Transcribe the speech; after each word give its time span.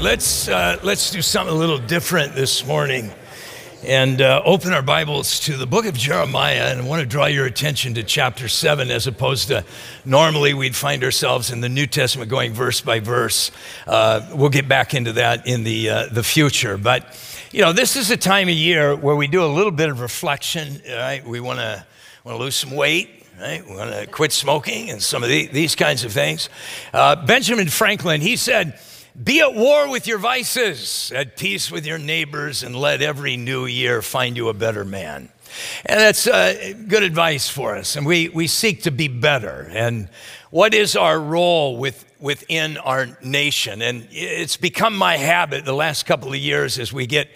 let's 0.00 0.48
uh, 0.48 0.78
let's 0.82 1.10
do 1.10 1.20
something 1.20 1.54
a 1.54 1.58
little 1.58 1.78
different 1.78 2.34
this 2.34 2.66
morning, 2.66 3.10
and 3.84 4.22
uh, 4.22 4.40
open 4.46 4.72
our 4.72 4.80
Bibles 4.80 5.40
to 5.40 5.58
the 5.58 5.66
book 5.66 5.84
of 5.84 5.92
Jeremiah. 5.92 6.70
And 6.70 6.80
I 6.80 6.84
want 6.84 7.00
to 7.00 7.06
draw 7.06 7.26
your 7.26 7.44
attention 7.44 7.92
to 7.94 8.02
chapter 8.02 8.48
seven, 8.48 8.90
as 8.90 9.06
opposed 9.06 9.48
to 9.48 9.62
normally 10.06 10.54
we'd 10.54 10.74
find 10.74 11.04
ourselves 11.04 11.50
in 11.50 11.60
the 11.60 11.68
New 11.68 11.86
Testament 11.86 12.30
going 12.30 12.54
verse 12.54 12.80
by 12.80 13.00
verse. 13.00 13.50
Uh, 13.86 14.26
we'll 14.32 14.48
get 14.48 14.68
back 14.68 14.94
into 14.94 15.12
that 15.12 15.46
in 15.46 15.64
the 15.64 15.90
uh, 15.90 16.06
the 16.10 16.22
future, 16.22 16.78
but 16.78 17.18
you 17.52 17.60
know 17.60 17.74
this 17.74 17.94
is 17.94 18.10
a 18.10 18.16
time 18.16 18.48
of 18.48 18.54
year 18.54 18.96
where 18.96 19.16
we 19.16 19.26
do 19.26 19.44
a 19.44 19.52
little 19.52 19.72
bit 19.72 19.90
of 19.90 20.00
reflection. 20.00 20.80
Right? 20.88 21.22
We 21.26 21.40
want 21.40 21.58
to 21.58 21.84
want 22.24 22.38
to 22.38 22.42
lose 22.42 22.56
some 22.56 22.70
weight. 22.70 23.10
Right? 23.38 23.66
We 23.66 23.74
want 23.74 23.90
to 23.90 24.06
quit 24.06 24.32
smoking 24.32 24.90
and 24.90 25.02
some 25.02 25.22
of 25.22 25.30
the, 25.30 25.46
these 25.46 25.74
kinds 25.74 26.04
of 26.04 26.12
things. 26.12 26.50
Uh, 26.92 27.16
Benjamin 27.24 27.68
Franklin, 27.68 28.20
he 28.20 28.36
said, 28.36 28.78
be 29.22 29.40
at 29.40 29.54
war 29.54 29.90
with 29.90 30.06
your 30.06 30.18
vices, 30.18 31.12
at 31.14 31.36
peace 31.36 31.70
with 31.70 31.86
your 31.86 31.98
neighbors, 31.98 32.62
and 32.62 32.76
let 32.76 33.02
every 33.02 33.36
new 33.36 33.66
year 33.66 34.02
find 34.02 34.36
you 34.36 34.48
a 34.48 34.54
better 34.54 34.84
man. 34.84 35.28
And 35.84 35.98
that's 35.98 36.26
uh, 36.26 36.74
good 36.86 37.02
advice 37.02 37.48
for 37.48 37.76
us. 37.76 37.96
And 37.96 38.06
we, 38.06 38.28
we 38.28 38.46
seek 38.46 38.84
to 38.84 38.90
be 38.90 39.08
better. 39.08 39.68
And 39.72 40.08
what 40.50 40.74
is 40.74 40.96
our 40.96 41.20
role 41.20 41.76
with, 41.76 42.04
within 42.20 42.76
our 42.78 43.18
nation? 43.22 43.82
And 43.82 44.06
it's 44.10 44.56
become 44.56 44.96
my 44.96 45.16
habit 45.16 45.64
the 45.64 45.74
last 45.74 46.06
couple 46.06 46.30
of 46.30 46.38
years 46.38 46.78
as 46.78 46.92
we 46.92 47.06
get 47.06 47.28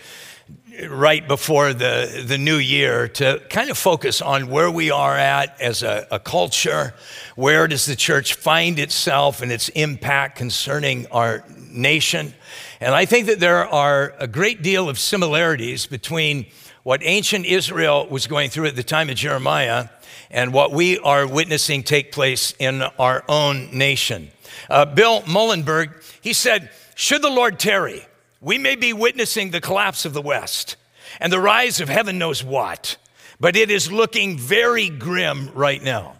right 0.88 1.26
before 1.26 1.72
the, 1.72 2.24
the 2.26 2.38
new 2.38 2.56
year 2.56 3.06
to 3.06 3.40
kind 3.48 3.70
of 3.70 3.78
focus 3.78 4.20
on 4.20 4.48
where 4.48 4.70
we 4.70 4.90
are 4.90 5.16
at 5.16 5.60
as 5.60 5.82
a, 5.82 6.06
a, 6.10 6.18
culture. 6.18 6.94
Where 7.36 7.68
does 7.68 7.86
the 7.86 7.94
church 7.94 8.34
find 8.34 8.78
itself 8.78 9.40
and 9.40 9.52
its 9.52 9.68
impact 9.70 10.36
concerning 10.36 11.06
our 11.08 11.44
nation? 11.74 12.34
And 12.80 12.94
I 12.94 13.04
think 13.04 13.26
that 13.26 13.40
there 13.40 13.66
are 13.66 14.14
a 14.18 14.26
great 14.26 14.62
deal 14.62 14.88
of 14.88 14.98
similarities 14.98 15.86
between 15.86 16.46
what 16.82 17.00
ancient 17.02 17.46
Israel 17.46 18.06
was 18.06 18.26
going 18.26 18.50
through 18.50 18.66
at 18.66 18.76
the 18.76 18.82
time 18.82 19.10
of 19.10 19.16
Jeremiah 19.16 19.88
and 20.30 20.52
what 20.52 20.72
we 20.72 20.98
are 20.98 21.26
witnessing 21.26 21.82
take 21.82 22.12
place 22.12 22.54
in 22.58 22.82
our 22.82 23.24
own 23.28 23.70
nation. 23.76 24.30
Uh, 24.68 24.84
Bill 24.84 25.22
Muehlenberg, 25.22 26.02
he 26.20 26.32
said, 26.32 26.70
Should 26.94 27.22
the 27.22 27.30
Lord 27.30 27.58
tarry, 27.58 28.06
we 28.40 28.58
may 28.58 28.76
be 28.76 28.92
witnessing 28.92 29.50
the 29.50 29.60
collapse 29.60 30.04
of 30.04 30.12
the 30.12 30.22
West 30.22 30.76
and 31.20 31.32
the 31.32 31.40
rise 31.40 31.80
of 31.80 31.88
heaven 31.88 32.18
knows 32.18 32.42
what, 32.42 32.96
but 33.40 33.56
it 33.56 33.70
is 33.70 33.90
looking 33.90 34.38
very 34.38 34.88
grim 34.88 35.50
right 35.54 35.82
now. 35.82 36.16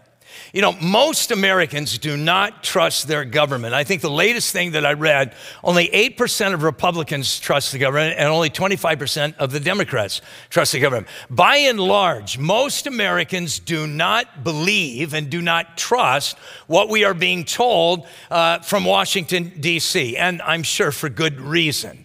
You 0.55 0.61
know, 0.61 0.71
most 0.79 1.31
Americans 1.31 1.97
do 1.97 2.15
not 2.15 2.63
trust 2.63 3.09
their 3.09 3.25
government. 3.25 3.73
I 3.73 3.83
think 3.83 4.01
the 4.01 4.09
latest 4.09 4.53
thing 4.53 4.71
that 4.71 4.85
I 4.85 4.93
read, 4.93 5.35
only 5.65 5.89
8% 5.89 6.53
of 6.53 6.63
Republicans 6.63 7.41
trust 7.41 7.73
the 7.73 7.77
government 7.77 8.15
and 8.17 8.29
only 8.29 8.49
25% 8.49 9.35
of 9.35 9.51
the 9.51 9.59
Democrats 9.59 10.21
trust 10.49 10.71
the 10.71 10.79
government. 10.79 11.09
By 11.29 11.57
and 11.57 11.77
large, 11.77 12.37
most 12.37 12.87
Americans 12.87 13.59
do 13.59 13.85
not 13.85 14.45
believe 14.45 15.13
and 15.13 15.29
do 15.29 15.41
not 15.41 15.77
trust 15.77 16.37
what 16.67 16.87
we 16.87 17.03
are 17.03 17.13
being 17.13 17.43
told 17.43 18.07
uh, 18.31 18.59
from 18.59 18.85
Washington, 18.85 19.51
D.C., 19.59 20.15
and 20.15 20.41
I'm 20.41 20.63
sure 20.63 20.93
for 20.93 21.09
good 21.09 21.41
reason. 21.41 22.04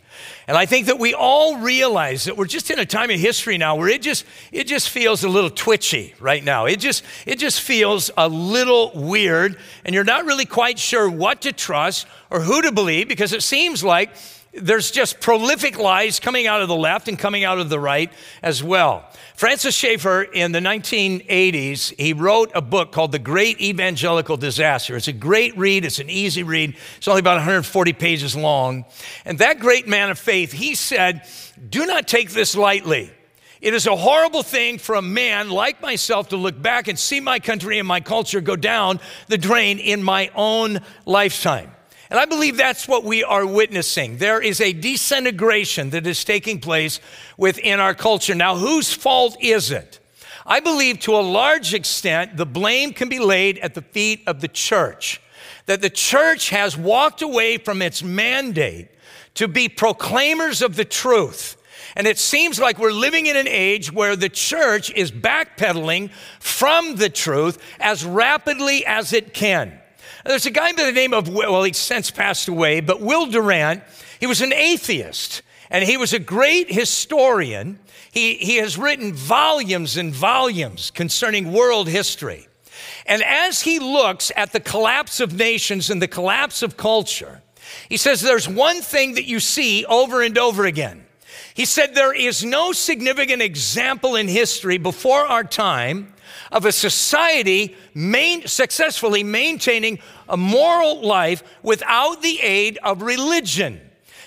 And 0.51 0.59
I 0.59 0.67
think 0.67 0.87
that 0.87 0.99
we 0.99 1.15
all 1.15 1.59
realize 1.59 2.25
that 2.25 2.37
we're 2.37 2.45
just 2.45 2.73
in 2.73 2.81
a 2.81 2.85
time 2.85 3.09
of 3.09 3.21
history 3.21 3.57
now 3.57 3.77
where 3.77 3.87
it 3.87 4.03
just 4.03 4.25
it 4.51 4.67
just 4.67 4.91
feels 4.91 5.23
a 5.23 5.29
little 5.29 5.49
twitchy 5.49 6.13
right 6.19 6.43
now. 6.43 6.67
It 6.67 6.81
just 6.81 7.05
it 7.25 7.39
just 7.39 7.61
feels 7.61 8.11
a 8.17 8.29
little 8.29 8.91
weird 8.93 9.57
and 9.85 9.95
you're 9.95 10.03
not 10.03 10.25
really 10.25 10.47
quite 10.47 10.77
sure 10.77 11.09
what 11.09 11.43
to 11.43 11.53
trust 11.53 12.09
or 12.31 12.41
who 12.41 12.63
to 12.63 12.73
believe 12.73 13.07
because 13.07 13.33
it 13.33 13.45
seems 13.45 13.85
like 13.85 14.11
there's 14.53 14.91
just 14.91 15.21
prolific 15.21 15.79
lies 15.79 16.19
coming 16.19 16.47
out 16.47 16.61
of 16.61 16.69
the 16.69 16.77
left 16.77 17.07
and 17.07 17.19
coming 17.19 17.45
out 17.45 17.59
of 17.59 17.69
the 17.69 17.79
right 17.79 18.13
as 18.43 18.63
well. 18.63 19.09
Francis 19.37 19.75
Schaeffer 19.75 20.23
in 20.23 20.53
the 20.53 20.59
1980s, 20.59 21.95
he 21.97 22.13
wrote 22.13 22.51
a 22.55 22.61
book 22.61 22.91
called 22.91 23.13
The 23.13 23.21
Great 23.21 23.61
Evangelical 23.61 24.37
Disaster. 24.37 24.97
It's 24.97 25.09
a 25.09 25.13
great 25.13 25.57
read, 25.57 25.85
it's 25.85 26.01
an 26.01 26.11
easy 26.11 26.43
read. 26.43 26.77
It's 26.97 27.07
only 27.07 27.21
about 27.21 27.37
140 27.37 27.93
pages 27.93 28.35
long. 28.35 28.85
And 29.25 29.39
that 29.39 29.61
great 29.61 29.87
man 29.87 30.11
of 30.11 30.19
faith, 30.19 30.53
he 30.53 30.75
said, 30.75 31.23
"Do 31.69 31.87
not 31.87 32.09
take 32.09 32.31
this 32.31 32.57
lightly." 32.57 33.13
It 33.61 33.75
is 33.75 33.87
a 33.87 33.95
horrible 33.95 34.43
thing 34.43 34.79
for 34.79 34.95
a 34.95 35.03
man 35.03 35.51
like 35.51 35.83
myself 35.83 36.31
to 36.31 36.37
look 36.37 36.61
back 36.61 36.89
and 36.89 36.99
see 36.99 37.21
my 37.21 37.39
country 37.39 37.79
and 37.79 37.87
my 37.87 38.01
culture 38.01 38.41
go 38.41 38.57
down 38.57 39.01
the 39.29 39.39
drain 39.39 39.79
in 39.79 40.03
my 40.03 40.31
own 40.35 40.81
lifetime. 41.05 41.71
And 42.11 42.19
I 42.19 42.25
believe 42.25 42.57
that's 42.57 42.89
what 42.89 43.05
we 43.05 43.23
are 43.23 43.47
witnessing. 43.47 44.17
There 44.17 44.43
is 44.43 44.61
a 44.61 44.73
disintegration 44.73 45.91
that 45.91 46.07
is 46.09 46.25
taking 46.25 46.61
place 46.61 46.99
within 47.37 47.79
our 47.79 47.95
culture. 47.95 48.35
Now, 48.35 48.57
whose 48.57 48.93
fault 48.93 49.37
is 49.41 49.71
it? 49.71 50.01
I 50.45 50.59
believe 50.59 50.99
to 51.01 51.15
a 51.15 51.23
large 51.23 51.73
extent 51.73 52.37
the 52.37 52.47
blame 52.47 52.93
can 52.93 53.09
be 53.09 53.21
laid 53.21 53.59
at 53.59 53.75
the 53.75 53.83
feet 53.83 54.23
of 54.27 54.41
the 54.41 54.49
church. 54.49 55.21
That 55.67 55.83
the 55.83 55.91
church 55.91 56.51
has 56.51 56.77
walked 56.77 57.23
away 57.23 57.59
from 57.59 57.81
its 57.81 58.03
mandate 58.03 58.89
to 59.35 59.47
be 59.47 59.69
proclaimers 59.69 60.63
of 60.63 60.75
the 60.75 60.85
truth. 60.85 61.57
And 61.95 62.09
it 62.09 62.19
seems 62.19 62.59
like 62.59 62.79
we're 62.79 62.93
living 62.93 63.27
in 63.27 63.37
an 63.37 63.49
age 63.49 63.93
where 63.93 64.17
the 64.17 64.29
church 64.29 64.93
is 64.95 65.13
backpedaling 65.13 66.11
from 66.41 66.97
the 66.97 67.09
truth 67.09 67.63
as 67.79 68.05
rapidly 68.05 68.85
as 68.85 69.13
it 69.13 69.33
can. 69.33 69.80
There's 70.25 70.47
a 70.47 70.51
guy 70.51 70.73
by 70.73 70.85
the 70.85 70.93
name 70.93 71.15
of, 71.15 71.29
well, 71.29 71.63
he's 71.63 71.79
since 71.79 72.11
passed 72.11 72.49
away, 72.49 72.81
but 72.81 73.01
Will 73.01 73.27
Durant, 73.27 73.83
he 74.19 74.27
was 74.27 74.41
an 74.41 74.53
atheist 74.53 75.43
and 75.71 75.85
he 75.85 75.97
was 75.97 76.13
a 76.13 76.19
great 76.19 76.71
historian. 76.71 77.79
He, 78.11 78.35
he 78.35 78.57
has 78.57 78.77
written 78.77 79.15
volumes 79.15 79.97
and 79.97 80.13
volumes 80.13 80.91
concerning 80.91 81.53
world 81.53 81.89
history. 81.89 82.49
And 83.07 83.23
as 83.23 83.63
he 83.63 83.79
looks 83.79 84.31
at 84.37 84.53
the 84.53 84.61
collapse 84.61 85.21
of 85.21 85.35
nations 85.35 85.91
and 85.91 86.03
the 86.03 86.09
collapse 86.09 86.63
of 86.63 86.77
culture, 86.77 87.43
he 87.89 87.97
says 87.97 88.21
there's 88.21 88.49
one 88.49 88.83
thing 88.83 89.15
that 89.15 89.25
you 89.25 89.41
see 89.41 89.85
over 89.87 90.23
and 90.23 90.37
over 90.37 90.67
again. 90.67 91.07
He 91.55 91.65
said 91.65 91.95
there 91.95 92.15
is 92.15 92.45
no 92.45 92.73
significant 92.73 93.43
example 93.43 94.17
in 94.17 94.29
history 94.29 94.79
before 94.79 95.27
our 95.27 95.45
time 95.45 96.15
of 96.53 96.65
a 96.65 96.73
society 96.73 97.77
main, 97.95 98.47
successfully 98.47 99.25
maintaining 99.25 99.99
a 100.29 100.37
moral 100.37 101.03
life 101.03 101.43
without 101.63 102.23
the 102.23 102.41
aid 102.41 102.79
of 102.83 103.03
religion. 103.03 103.81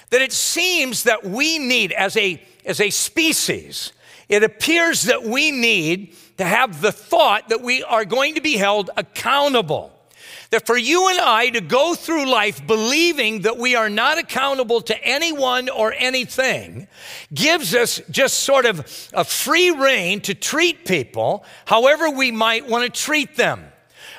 That 0.09 0.21
it 0.21 0.31
seems 0.33 1.03
that 1.03 1.23
we 1.23 1.59
need, 1.59 1.91
as 1.93 2.15
a, 2.17 2.41
as 2.65 2.79
a 2.79 2.89
species, 2.89 3.93
it 4.29 4.43
appears 4.43 5.03
that 5.03 5.23
we 5.23 5.51
need 5.51 6.15
to 6.37 6.45
have 6.45 6.81
the 6.81 6.91
thought 6.91 7.49
that 7.49 7.61
we 7.61 7.83
are 7.83 8.05
going 8.05 8.35
to 8.35 8.41
be 8.41 8.57
held 8.57 8.89
accountable 8.97 9.92
that 10.53 10.67
for 10.67 10.77
you 10.77 11.09
and 11.09 11.19
I 11.19 11.49
to 11.49 11.61
go 11.61 11.95
through 11.95 12.29
life 12.29 12.65
believing 12.67 13.41
that 13.41 13.57
we 13.57 13.75
are 13.75 13.89
not 13.89 14.19
accountable 14.19 14.81
to 14.81 15.03
anyone 15.03 15.67
or 15.67 15.95
anything 15.97 16.87
gives 17.33 17.73
us 17.73 17.99
just 18.11 18.41
sort 18.41 18.67
of 18.67 19.09
a 19.13 19.23
free 19.23 19.71
reign 19.71 20.21
to 20.21 20.35
treat 20.35 20.85
people 20.85 21.43
however 21.65 22.07
we 22.11 22.29
might 22.29 22.69
want 22.69 22.83
to 22.83 23.01
treat 23.01 23.35
them. 23.35 23.65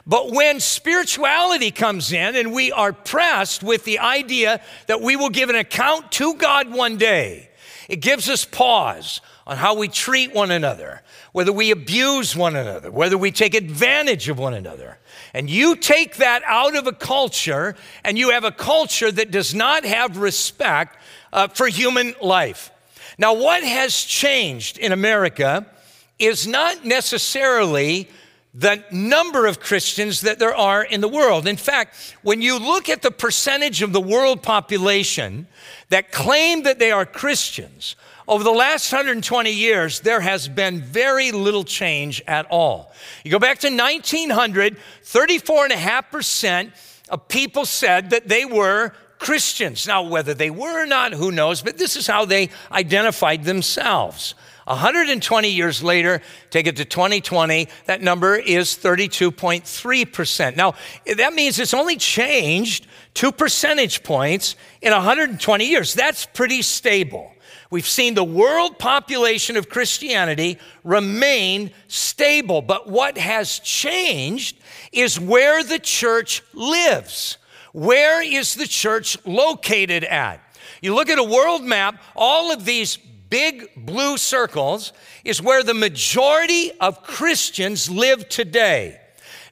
But 0.09 0.33
when 0.33 0.59
spirituality 0.59 1.71
comes 1.71 2.12
in 2.12 2.34
and 2.34 2.53
we 2.53 2.73
are 2.73 2.93
pressed 2.93 3.62
with 3.62 3.84
the 3.84 4.00
idea 4.00 4.61
that 4.89 5.00
we 5.00 5.15
will 5.15 5.31
give 5.31 5.50
an 5.50 5.56
account 5.56 6.11
to 6.12 6.34
God 6.34 6.69
one 6.73 6.97
day, 6.97 7.49
it 7.89 8.00
gives 8.00 8.28
us 8.28 8.44
pause 8.44 9.21
on 9.47 9.56
how 9.56 9.77
we 9.77 9.87
treat 9.87 10.34
one 10.34 10.50
another, 10.50 11.03
whether 11.31 11.53
we 11.53 11.71
abuse 11.71 12.34
one 12.34 12.56
another, 12.56 12.91
whether 12.91 13.17
we 13.17 13.31
take 13.31 13.55
advantage 13.55 14.28
of 14.28 14.37
one 14.37 14.55
another. 14.55 14.99
And 15.34 15.50
you 15.50 15.75
take 15.75 16.17
that 16.17 16.43
out 16.47 16.77
of 16.77 16.87
a 16.87 16.93
culture, 16.93 17.75
and 18.05 18.17
you 18.17 18.31
have 18.31 18.45
a 18.45 18.53
culture 18.53 19.11
that 19.11 19.33
does 19.33 19.53
not 19.53 19.84
have 19.84 20.17
respect 20.17 20.97
uh, 21.33 21.49
for 21.49 21.67
human 21.67 22.14
life. 22.23 22.70
Now, 23.19 23.35
what 23.35 23.64
has 23.64 24.03
changed 24.05 24.79
in 24.79 24.93
America 24.93 25.67
is 26.20 26.47
not 26.47 26.85
necessarily 26.85 28.09
the 28.55 28.85
number 28.93 29.47
of 29.47 29.59
Christians 29.59 30.20
that 30.20 30.38
there 30.38 30.55
are 30.55 30.85
in 30.85 31.00
the 31.00 31.09
world. 31.09 31.49
In 31.49 31.56
fact, 31.56 32.17
when 32.23 32.41
you 32.41 32.56
look 32.59 32.88
at 32.88 33.03
the 33.03 33.11
percentage 33.11 33.82
of 33.82 33.93
the 33.93 34.00
world 34.00 34.43
population 34.43 35.49
that 35.88 36.12
claim 36.12 36.62
that 36.62 36.79
they 36.79 36.93
are 36.93 37.05
Christians, 37.05 37.97
over 38.26 38.43
the 38.43 38.50
last 38.50 38.91
120 38.91 39.50
years, 39.50 40.00
there 40.00 40.21
has 40.21 40.49
been 40.49 40.81
very 40.81 41.31
little 41.31 41.65
change 41.65 42.23
at 42.26 42.47
all. 42.50 42.93
You 43.23 43.31
go 43.31 43.38
back 43.38 43.59
to 43.61 43.69
1900, 43.69 44.79
34.5% 45.05 46.71
of 47.11 47.29
people 47.29 47.67
said 47.67 48.11
that 48.11 48.29
they 48.29 48.44
were 48.47 48.93
Christians. 49.19 49.87
Now, 49.87 50.03
whether 50.03 50.32
they 50.35 50.50
were 50.50 50.82
or 50.82 50.87
not, 50.87 51.12
who 51.12 51.31
knows, 51.31 51.61
but 51.62 51.76
this 51.76 51.97
is 51.97 52.06
how 52.06 52.25
they 52.25 52.50
identified 52.73 53.44
themselves. 53.44 54.35
120 54.67 55.50
years 55.50 55.82
later, 55.82 56.23
take 56.50 56.67
it 56.67 56.76
to 56.76 56.87
2020, 56.87 57.69
that 57.85 58.00
number 58.00 58.37
is 58.37 58.71
32.3%. 58.71 60.56
Now, 60.56 60.75
that 61.17 61.35
means 61.35 61.59
it's 61.59 61.75
only 61.75 61.97
changed 61.97 62.87
two 63.12 63.31
percentage 63.31 64.03
points 64.03 64.56
in 64.81 64.93
120 64.93 65.67
years. 65.67 65.93
That's 65.93 66.25
pretty 66.25 66.62
stable. 66.62 67.34
We've 67.75 67.85
seen 67.85 68.15
the 68.15 68.23
world 68.23 68.79
population 68.79 69.56
of 69.56 69.69
Christianity 69.69 70.61
remain 70.85 71.73
stable, 71.88 72.62
but 72.62 72.88
what 72.88 73.19
has 73.19 73.59
changed 73.59 74.61
is 74.93 75.19
where 75.19 75.65
the 75.65 75.81
church 75.81 76.41
lives. 76.53 77.37
Where 77.73 78.23
is 78.23 78.55
the 78.55 78.69
church 78.69 79.19
located 79.26 80.05
at? 80.05 80.41
You 80.82 80.94
look 80.94 81.09
at 81.09 81.19
a 81.19 81.25
world 81.25 81.65
map, 81.65 82.00
all 82.15 82.53
of 82.53 82.65
these 82.65 82.97
big 83.29 83.69
blue 83.75 84.19
circles 84.19 84.93
is 85.25 85.43
where 85.43 85.65
the 85.65 85.75
majority 85.75 86.71
of 86.81 87.03
Christians 87.03 87.91
live 87.91 88.29
today. 88.29 89.00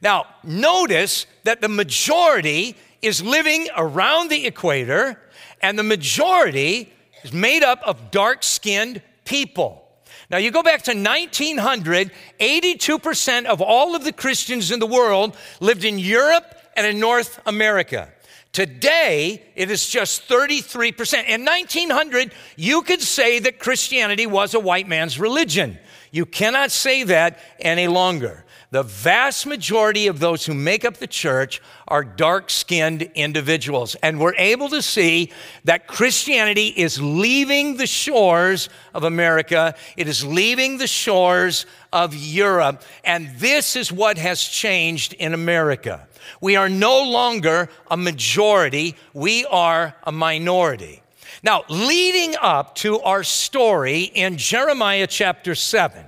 Now, 0.01 0.27
notice 0.45 1.27
that 1.43 1.61
the 1.61 1.69
majority 1.69 2.77
is 3.03 3.21
living 3.21 3.67
around 3.77 4.31
the 4.31 4.47
equator, 4.47 5.21
and 5.61 5.77
the 5.77 5.83
majority 5.83 6.93
is 7.25 7.33
made 7.33 7.63
up 7.63 7.83
of 7.85 8.11
dark 8.11 8.43
skinned 8.43 9.03
people. 9.25 9.83
Now, 10.31 10.39
you 10.39 10.51
go 10.51 10.63
back 10.63 10.83
to 10.85 10.93
1900, 10.93 12.11
82% 12.41 13.45
of 13.45 13.61
all 13.61 13.95
of 13.95 14.05
the 14.05 14.13
Christians 14.13 14.71
in 14.71 14.81
the 14.81 14.87
world 14.87 15.37
lived 15.61 15.85
in 15.85 15.99
Europe 15.99 16.55
and 16.75 16.87
in 16.87 16.99
North 16.99 17.39
America. 17.45 18.11
Today, 18.53 19.43
it 19.55 19.71
is 19.71 19.89
just 19.89 20.29
33%. 20.29 21.27
In 21.27 21.45
1900, 21.45 22.33
you 22.57 22.83
could 22.83 23.01
say 23.01 23.39
that 23.41 23.59
Christianity 23.59 24.27
was 24.27 24.55
a 24.55 24.61
white 24.61 24.87
man's 24.87 25.19
religion. 25.19 25.79
You 26.11 26.27
cannot 26.27 26.71
say 26.71 27.03
that 27.05 27.39
any 27.59 27.89
longer. 27.89 28.45
The 28.73 28.83
vast 28.83 29.47
majority 29.47 30.07
of 30.07 30.19
those 30.19 30.47
who 30.47 30.55
make 30.55 30.87
up 30.87 30.97
the 30.97 31.07
church 31.07 31.61
are 31.87 32.03
dark 32.03 32.49
skinned 32.49 33.03
individuals. 33.15 33.97
And 33.97 34.19
we're 34.19 34.35
able 34.37 34.71
to 34.71 34.81
see 34.81 35.31
that 35.65 35.87
Christianity 35.87 36.69
is 36.69 36.99
leaving 36.99 37.77
the 37.77 37.87
shores 37.87 38.71
of 38.95 39.05
America, 39.05 39.75
it 39.99 40.09
is 40.09 40.25
leaving 40.25 40.79
the 40.79 40.87
shores 40.87 41.67
of 41.93 42.15
Europe. 42.15 42.81
And 43.05 43.29
this 43.37 43.77
is 43.77 43.93
what 43.93 44.17
has 44.17 44.43
changed 44.43 45.13
in 45.13 45.35
America. 45.35 46.09
We 46.41 46.57
are 46.57 46.71
no 46.71 47.03
longer 47.03 47.69
a 47.91 47.99
majority, 47.99 48.97
we 49.13 49.45
are 49.45 49.95
a 50.03 50.13
minority. 50.13 51.03
Now, 51.43 51.65
leading 51.69 52.37
up 52.41 52.75
to 52.77 53.01
our 53.01 53.23
story 53.23 54.05
in 54.05 54.39
Jeremiah 54.39 55.07
chapter 55.07 55.55
7, 55.55 56.07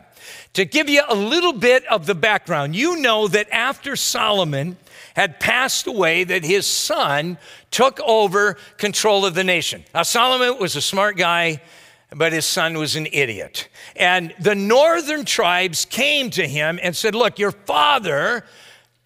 to 0.54 0.64
give 0.64 0.88
you 0.88 1.02
a 1.08 1.14
little 1.14 1.52
bit 1.52 1.84
of 1.86 2.06
the 2.06 2.14
background, 2.14 2.76
you 2.76 2.96
know 3.00 3.28
that 3.28 3.48
after 3.50 3.96
Solomon 3.96 4.76
had 5.14 5.38
passed 5.38 5.86
away, 5.86 6.24
that 6.24 6.44
his 6.44 6.66
son 6.66 7.38
took 7.70 8.00
over 8.00 8.56
control 8.76 9.24
of 9.24 9.34
the 9.34 9.44
nation. 9.44 9.84
Now, 9.94 10.02
Solomon 10.02 10.58
was 10.58 10.76
a 10.76 10.82
smart 10.82 11.16
guy, 11.16 11.62
but 12.14 12.32
his 12.32 12.44
son 12.44 12.78
was 12.78 12.96
an 12.96 13.06
idiot. 13.12 13.68
And 13.96 14.34
the 14.40 14.54
northern 14.54 15.24
tribes 15.24 15.84
came 15.84 16.30
to 16.30 16.46
him 16.46 16.78
and 16.82 16.94
said, 16.96 17.14
Look, 17.14 17.38
your 17.38 17.52
father 17.52 18.44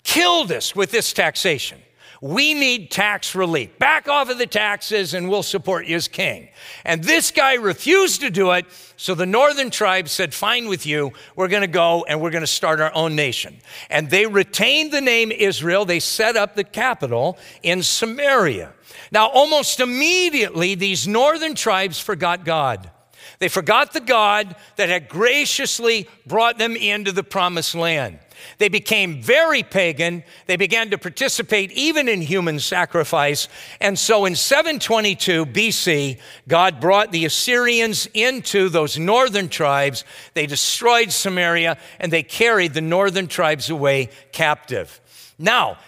killed 0.03 0.53
us 0.53 0.75
with 0.75 0.91
this 0.91 1.12
taxation. 1.12 1.79
We 2.20 2.55
need 2.55 2.91
tax 2.91 3.35
relief. 3.35 3.79
Back 3.79 4.09
off 4.09 4.29
of 4.29 4.38
the 4.38 4.47
taxes 4.47 5.15
and 5.15 5.29
we'll 5.29 5.43
support 5.43 5.87
you 5.87 5.97
as 5.97 6.09
king. 6.09 6.49
And 6.85 7.05
this 7.05 7.31
guy 7.31 7.55
refused 7.55 8.23
to 8.23 8.31
do 8.31 8.50
it. 8.53 8.67
So 9.00 9.14
the 9.14 9.26
northern 9.26 9.70
tribes 9.70 10.10
said, 10.10 10.34
Fine 10.34 10.66
with 10.66 10.84
you. 10.84 11.12
We're 11.36 11.46
going 11.46 11.62
to 11.62 11.68
go 11.68 12.04
and 12.08 12.20
we're 12.20 12.32
going 12.32 12.42
to 12.42 12.48
start 12.48 12.80
our 12.80 12.92
own 12.94 13.14
nation. 13.14 13.58
And 13.88 14.10
they 14.10 14.26
retained 14.26 14.90
the 14.90 15.00
name 15.00 15.30
Israel. 15.30 15.84
They 15.84 16.00
set 16.00 16.36
up 16.36 16.56
the 16.56 16.64
capital 16.64 17.38
in 17.62 17.84
Samaria. 17.84 18.72
Now, 19.12 19.28
almost 19.28 19.78
immediately, 19.78 20.74
these 20.74 21.06
northern 21.06 21.54
tribes 21.54 22.00
forgot 22.00 22.44
God. 22.44 22.90
They 23.38 23.46
forgot 23.46 23.92
the 23.92 24.00
God 24.00 24.56
that 24.74 24.88
had 24.88 25.08
graciously 25.08 26.08
brought 26.26 26.58
them 26.58 26.74
into 26.74 27.12
the 27.12 27.22
promised 27.22 27.76
land. 27.76 28.18
They 28.58 28.69
became 28.69 29.23
very 29.23 29.62
pagan. 29.62 30.25
They 30.46 30.56
began 30.56 30.90
to 30.90 30.99
participate 30.99 31.73
even 31.73 32.08
in 32.08 32.20
human 32.20 32.61
sacrifice. 32.61 33.49
And 33.81 33.99
so 33.99 34.25
in 34.25 34.35
722 34.37 35.46
BC, 35.46 36.19
God 36.46 36.81
brought 36.81 37.12
the 37.12 37.25
Assyrians 37.25 38.08
into 38.14 38.69
those 38.69 38.99
northern 38.99 39.49
tribes. 39.49 40.05
They 40.35 40.46
destroyed 40.46 41.12
Samaria 41.12 41.79
and 41.99 42.12
they 42.12 42.23
carried 42.23 42.75
the 42.75 42.81
northern 42.81 43.26
tribes 43.26 43.70
away 43.70 44.11
captive. 44.32 45.00
Now, 45.38 45.79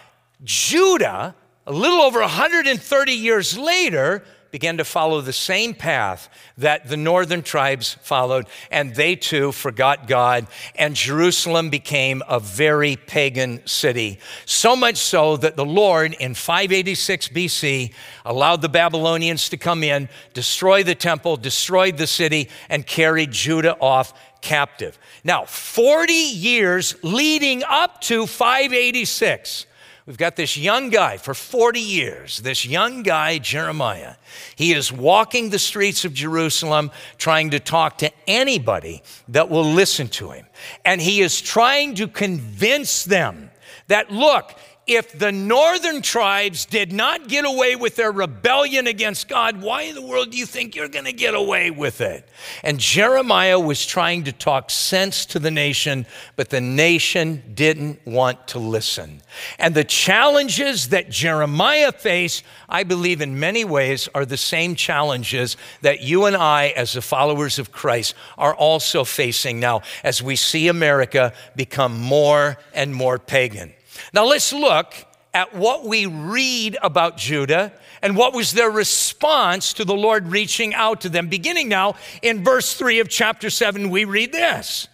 Judah, 0.45 1.35
a 1.67 1.73
little 1.73 2.01
over 2.01 2.21
130 2.21 3.13
years 3.13 3.59
later, 3.59 4.25
began 4.51 4.77
to 4.79 4.85
follow 4.85 5.21
the 5.21 5.33
same 5.33 5.75
path 5.75 6.29
that 6.59 6.89
the 6.89 6.97
northern 6.97 7.43
tribes 7.43 7.95
followed, 8.03 8.47
and 8.71 8.95
they 8.95 9.17
too 9.17 9.53
forgot 9.53 10.07
God, 10.07 10.47
and 10.75 10.95
Jerusalem 10.95 11.71
became 11.71 12.23
a 12.29 12.41
very 12.41 12.97
pagan 12.97 13.67
city. 13.67 14.19
So 14.47 14.75
much 14.75 14.97
so 14.97 15.37
that 15.39 15.57
the 15.57 15.65
Lord 15.65 16.15
in 16.15 16.35
586 16.35 17.29
BC 17.29 17.93
allowed 18.25 18.63
the 18.63 18.69
Babylonians 18.69 19.49
to 19.51 19.57
come 19.57 19.83
in, 19.83 20.09
destroy 20.35 20.83
the 20.83 20.95
temple, 20.95 21.37
destroyed 21.37 21.97
the 21.97 22.07
city, 22.07 22.49
and 22.69 22.87
carried 22.87 23.31
Judah 23.31 23.77
off 23.79 24.13
captive. 24.41 24.99
Now, 25.25 25.45
40 25.45 26.13
years 26.13 26.97
leading 27.03 27.63
up 27.65 28.01
to 28.03 28.27
586, 28.27 29.67
We've 30.11 30.19
got 30.19 30.35
this 30.35 30.57
young 30.57 30.91
guy 30.91 31.19
for 31.19 31.35
40 31.35 31.79
years, 31.79 32.39
this 32.39 32.67
young 32.67 33.05
guy, 33.05 33.39
Jeremiah. 33.39 34.17
He 34.57 34.73
is 34.73 34.91
walking 34.91 35.51
the 35.51 35.59
streets 35.61 36.05
of 36.05 36.13
Jerusalem 36.13 36.91
trying 37.17 37.51
to 37.51 37.61
talk 37.61 37.99
to 37.99 38.11
anybody 38.27 39.05
that 39.29 39.49
will 39.49 39.63
listen 39.63 40.09
to 40.09 40.33
him. 40.33 40.47
And 40.85 41.01
he 41.01 41.21
is 41.21 41.41
trying 41.41 41.95
to 41.95 42.09
convince 42.09 43.05
them 43.05 43.53
that, 43.87 44.11
look, 44.11 44.53
if 44.91 45.17
the 45.17 45.31
northern 45.31 46.03
tribes 46.03 46.67
did 46.67 46.93
not 46.93 47.29
get 47.29 47.45
away 47.45 47.77
with 47.77 47.95
their 47.95 48.11
rebellion 48.11 48.89
against 48.89 49.29
God, 49.29 49.63
why 49.63 49.83
in 49.83 49.95
the 49.95 50.03
world 50.03 50.33
do 50.33 50.37
you 50.37 50.47
think 50.47 50.75
you're 50.75 50.89
going 50.89 51.05
to 51.05 51.13
get 51.13 51.33
away 51.33 51.71
with 51.71 52.01
it? 52.01 52.29
And 52.65 52.81
Jeremiah 52.81 53.61
was 53.61 53.87
trying 53.87 54.25
to 54.25 54.33
talk 54.33 54.69
sense 54.69 55.27
to 55.27 55.39
the 55.39 55.53
nation, 55.53 56.07
but 56.35 56.51
the 56.51 56.61
nation 56.61 57.41
didn't 57.55 58.05
want 58.05 58.49
to 58.49 58.59
listen. 58.59 59.23
And 59.61 59.77
the 59.77 59.85
challenges 59.85 60.89
that 60.89 61.09
Jeremiah 61.09 61.93
faced, 61.93 62.43
I 62.69 62.83
believe 62.83 63.21
in 63.21 63.39
many 63.39 63.65
ways, 63.65 64.09
are 64.13 64.27
the 64.27 64.37
same 64.37 64.75
challenges 64.75 65.57
that 65.83 66.01
you 66.01 66.25
and 66.25 66.35
I, 66.35 66.71
as 66.71 66.95
the 66.95 67.03
followers 67.03 67.61
of 67.61 67.71
Christ, 67.71 68.17
are 68.37 68.57
also 68.57 69.05
facing 69.05 69.61
now 69.61 69.83
as 70.03 70.21
we 70.21 70.35
see 70.35 70.67
America 70.67 71.33
become 71.55 71.97
more 71.97 72.59
and 72.75 72.93
more 72.93 73.21
pagan. 73.21 73.73
Now 74.13 74.25
let's 74.25 74.53
look 74.53 74.95
at 75.33 75.55
what 75.55 75.85
we 75.85 76.07
read 76.07 76.77
about 76.83 77.17
Judah 77.17 77.73
and 78.03 78.17
what 78.17 78.33
was 78.33 78.53
their 78.53 78.71
response 78.71 79.73
to 79.75 79.85
the 79.85 79.95
Lord 79.95 80.29
reaching 80.29 80.75
out 80.75 81.03
to 81.03 81.09
them. 81.09 81.29
Beginning 81.29 81.69
now 81.69 81.95
in 82.23 82.43
verse 82.43 82.75
3 82.75 83.01
of 83.01 83.09
chapter 83.09 83.51
7, 83.51 83.91
we 83.91 84.05
read 84.05 84.33
this 84.33 84.89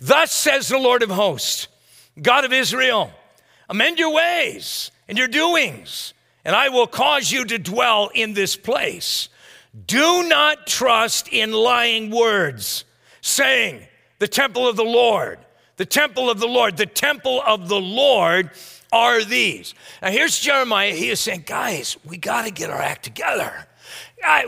Thus 0.00 0.32
says 0.32 0.68
the 0.68 0.78
Lord 0.78 1.02
of 1.02 1.10
hosts, 1.10 1.68
God 2.20 2.44
of 2.44 2.52
Israel, 2.52 3.12
amend 3.68 3.98
your 3.98 4.12
ways 4.12 4.90
and 5.08 5.16
your 5.16 5.28
doings, 5.28 6.14
and 6.44 6.56
I 6.56 6.68
will 6.68 6.86
cause 6.86 7.30
you 7.30 7.44
to 7.44 7.58
dwell 7.58 8.10
in 8.14 8.34
this 8.34 8.56
place. 8.56 9.28
Do 9.86 10.26
not 10.26 10.66
trust 10.66 11.28
in 11.28 11.52
lying 11.52 12.10
words, 12.10 12.84
saying, 13.20 13.86
The 14.18 14.28
temple 14.28 14.66
of 14.66 14.76
the 14.76 14.84
Lord 14.84 15.38
the 15.76 15.86
temple 15.86 16.30
of 16.30 16.38
the 16.38 16.46
Lord, 16.46 16.76
the 16.76 16.86
temple 16.86 17.42
of 17.46 17.68
the 17.68 17.80
Lord 17.80 18.50
are 18.92 19.24
these. 19.24 19.74
Now, 20.00 20.10
here's 20.10 20.38
Jeremiah. 20.38 20.94
He 20.94 21.10
is 21.10 21.20
saying, 21.20 21.44
guys, 21.46 21.96
we 22.04 22.16
got 22.16 22.44
to 22.44 22.50
get 22.50 22.70
our 22.70 22.80
act 22.80 23.04
together. 23.04 23.66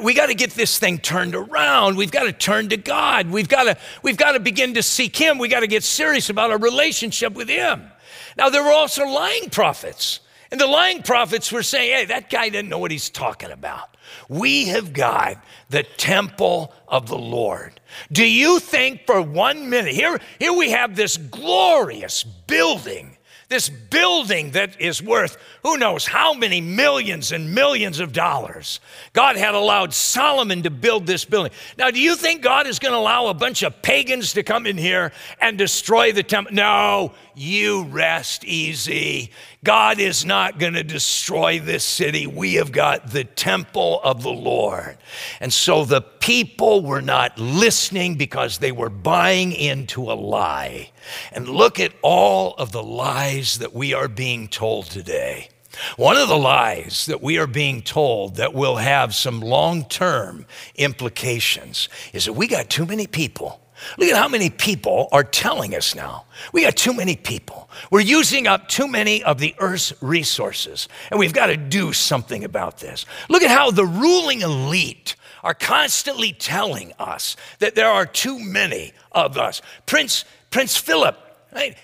We 0.02 0.14
got 0.14 0.26
to 0.26 0.34
get 0.34 0.52
this 0.52 0.78
thing 0.78 0.98
turned 0.98 1.34
around. 1.34 1.96
We've 1.96 2.10
got 2.10 2.24
to 2.24 2.32
turn 2.32 2.70
to 2.70 2.76
God. 2.76 3.30
We've 3.30 3.48
got 3.48 3.64
to, 3.64 3.76
we've 4.02 4.16
got 4.16 4.32
to 4.32 4.40
begin 4.40 4.74
to 4.74 4.82
seek 4.82 5.16
Him. 5.16 5.38
We 5.38 5.48
got 5.48 5.60
to 5.60 5.66
get 5.66 5.84
serious 5.84 6.30
about 6.30 6.50
our 6.50 6.58
relationship 6.58 7.34
with 7.34 7.48
Him. 7.48 7.90
Now, 8.36 8.48
there 8.48 8.62
were 8.62 8.72
also 8.72 9.04
lying 9.04 9.50
prophets. 9.50 10.20
And 10.50 10.60
the 10.60 10.66
lying 10.66 11.02
prophets 11.02 11.52
were 11.52 11.62
saying, 11.62 11.94
hey, 11.94 12.04
that 12.06 12.30
guy 12.30 12.48
didn't 12.48 12.70
know 12.70 12.78
what 12.78 12.90
he's 12.90 13.10
talking 13.10 13.50
about. 13.50 13.96
We 14.28 14.68
have 14.68 14.92
got 14.92 15.42
the 15.70 15.82
temple 15.82 16.72
of 16.86 17.08
the 17.08 17.18
Lord. 17.18 17.80
Do 18.10 18.24
you 18.24 18.60
think 18.60 19.06
for 19.06 19.20
one 19.22 19.70
minute, 19.70 19.94
here, 19.94 20.18
here 20.38 20.52
we 20.52 20.70
have 20.70 20.96
this 20.96 21.16
glorious 21.16 22.24
building 22.24 23.16
This 23.48 23.70
building 23.70 24.50
that 24.52 24.78
is 24.78 25.02
worth 25.02 25.38
who 25.68 25.76
knows 25.76 26.06
how 26.06 26.32
many 26.32 26.62
millions 26.62 27.30
and 27.30 27.54
millions 27.54 28.00
of 28.00 28.10
dollars. 28.10 28.80
God 29.12 29.36
had 29.36 29.54
allowed 29.54 29.92
Solomon 29.92 30.62
to 30.62 30.70
build 30.70 31.06
this 31.06 31.26
building. 31.26 31.52
Now, 31.76 31.90
do 31.90 32.00
you 32.00 32.16
think 32.16 32.40
God 32.40 32.66
is 32.66 32.78
going 32.78 32.92
to 32.92 32.98
allow 32.98 33.26
a 33.26 33.34
bunch 33.34 33.62
of 33.62 33.82
pagans 33.82 34.32
to 34.32 34.42
come 34.42 34.66
in 34.66 34.78
here 34.78 35.12
and 35.42 35.58
destroy 35.58 36.12
the 36.12 36.22
temple? 36.22 36.54
No, 36.54 37.12
you 37.34 37.82
rest 37.84 38.46
easy. 38.46 39.30
God 39.62 39.98
is 39.98 40.24
not 40.24 40.58
going 40.58 40.72
to 40.72 40.82
destroy 40.82 41.60
this 41.60 41.84
city. 41.84 42.26
We 42.26 42.54
have 42.54 42.72
got 42.72 43.10
the 43.10 43.24
temple 43.24 44.00
of 44.02 44.22
the 44.22 44.32
Lord. 44.32 44.96
And 45.38 45.52
so 45.52 45.84
the 45.84 46.00
people 46.00 46.82
were 46.82 47.02
not 47.02 47.38
listening 47.38 48.14
because 48.14 48.56
they 48.56 48.72
were 48.72 48.88
buying 48.88 49.52
into 49.52 50.10
a 50.10 50.14
lie. 50.14 50.92
And 51.30 51.46
look 51.46 51.78
at 51.78 51.92
all 52.00 52.54
of 52.54 52.72
the 52.72 52.82
lies 52.82 53.58
that 53.58 53.74
we 53.74 53.92
are 53.92 54.08
being 54.08 54.48
told 54.48 54.86
today. 54.86 55.50
One 55.96 56.16
of 56.16 56.28
the 56.28 56.36
lies 56.36 57.06
that 57.06 57.22
we 57.22 57.38
are 57.38 57.46
being 57.46 57.82
told 57.82 58.36
that 58.36 58.54
will 58.54 58.76
have 58.76 59.14
some 59.14 59.40
long 59.40 59.84
term 59.84 60.46
implications 60.76 61.88
is 62.12 62.24
that 62.26 62.32
we 62.32 62.46
got 62.46 62.68
too 62.70 62.86
many 62.86 63.06
people 63.06 63.60
Look 63.96 64.08
at 64.08 64.16
how 64.16 64.28
many 64.28 64.50
people 64.50 65.08
are 65.12 65.24
telling 65.24 65.74
us 65.74 65.94
now. 65.94 66.24
We 66.52 66.62
got 66.62 66.76
too 66.76 66.92
many 66.92 67.16
people. 67.16 67.70
We're 67.90 68.00
using 68.00 68.46
up 68.46 68.68
too 68.68 68.88
many 68.88 69.22
of 69.22 69.38
the 69.38 69.54
earth's 69.58 69.92
resources, 70.02 70.88
and 71.10 71.18
we've 71.18 71.32
got 71.32 71.46
to 71.46 71.56
do 71.56 71.92
something 71.92 72.44
about 72.44 72.78
this. 72.78 73.06
Look 73.28 73.42
at 73.42 73.50
how 73.50 73.70
the 73.70 73.86
ruling 73.86 74.40
elite 74.40 75.14
are 75.44 75.54
constantly 75.54 76.32
telling 76.32 76.92
us 76.98 77.36
that 77.60 77.74
there 77.74 77.88
are 77.88 78.06
too 78.06 78.38
many 78.38 78.92
of 79.12 79.38
us. 79.38 79.62
Prince, 79.86 80.24
Prince 80.50 80.76
Philip, 80.76 81.16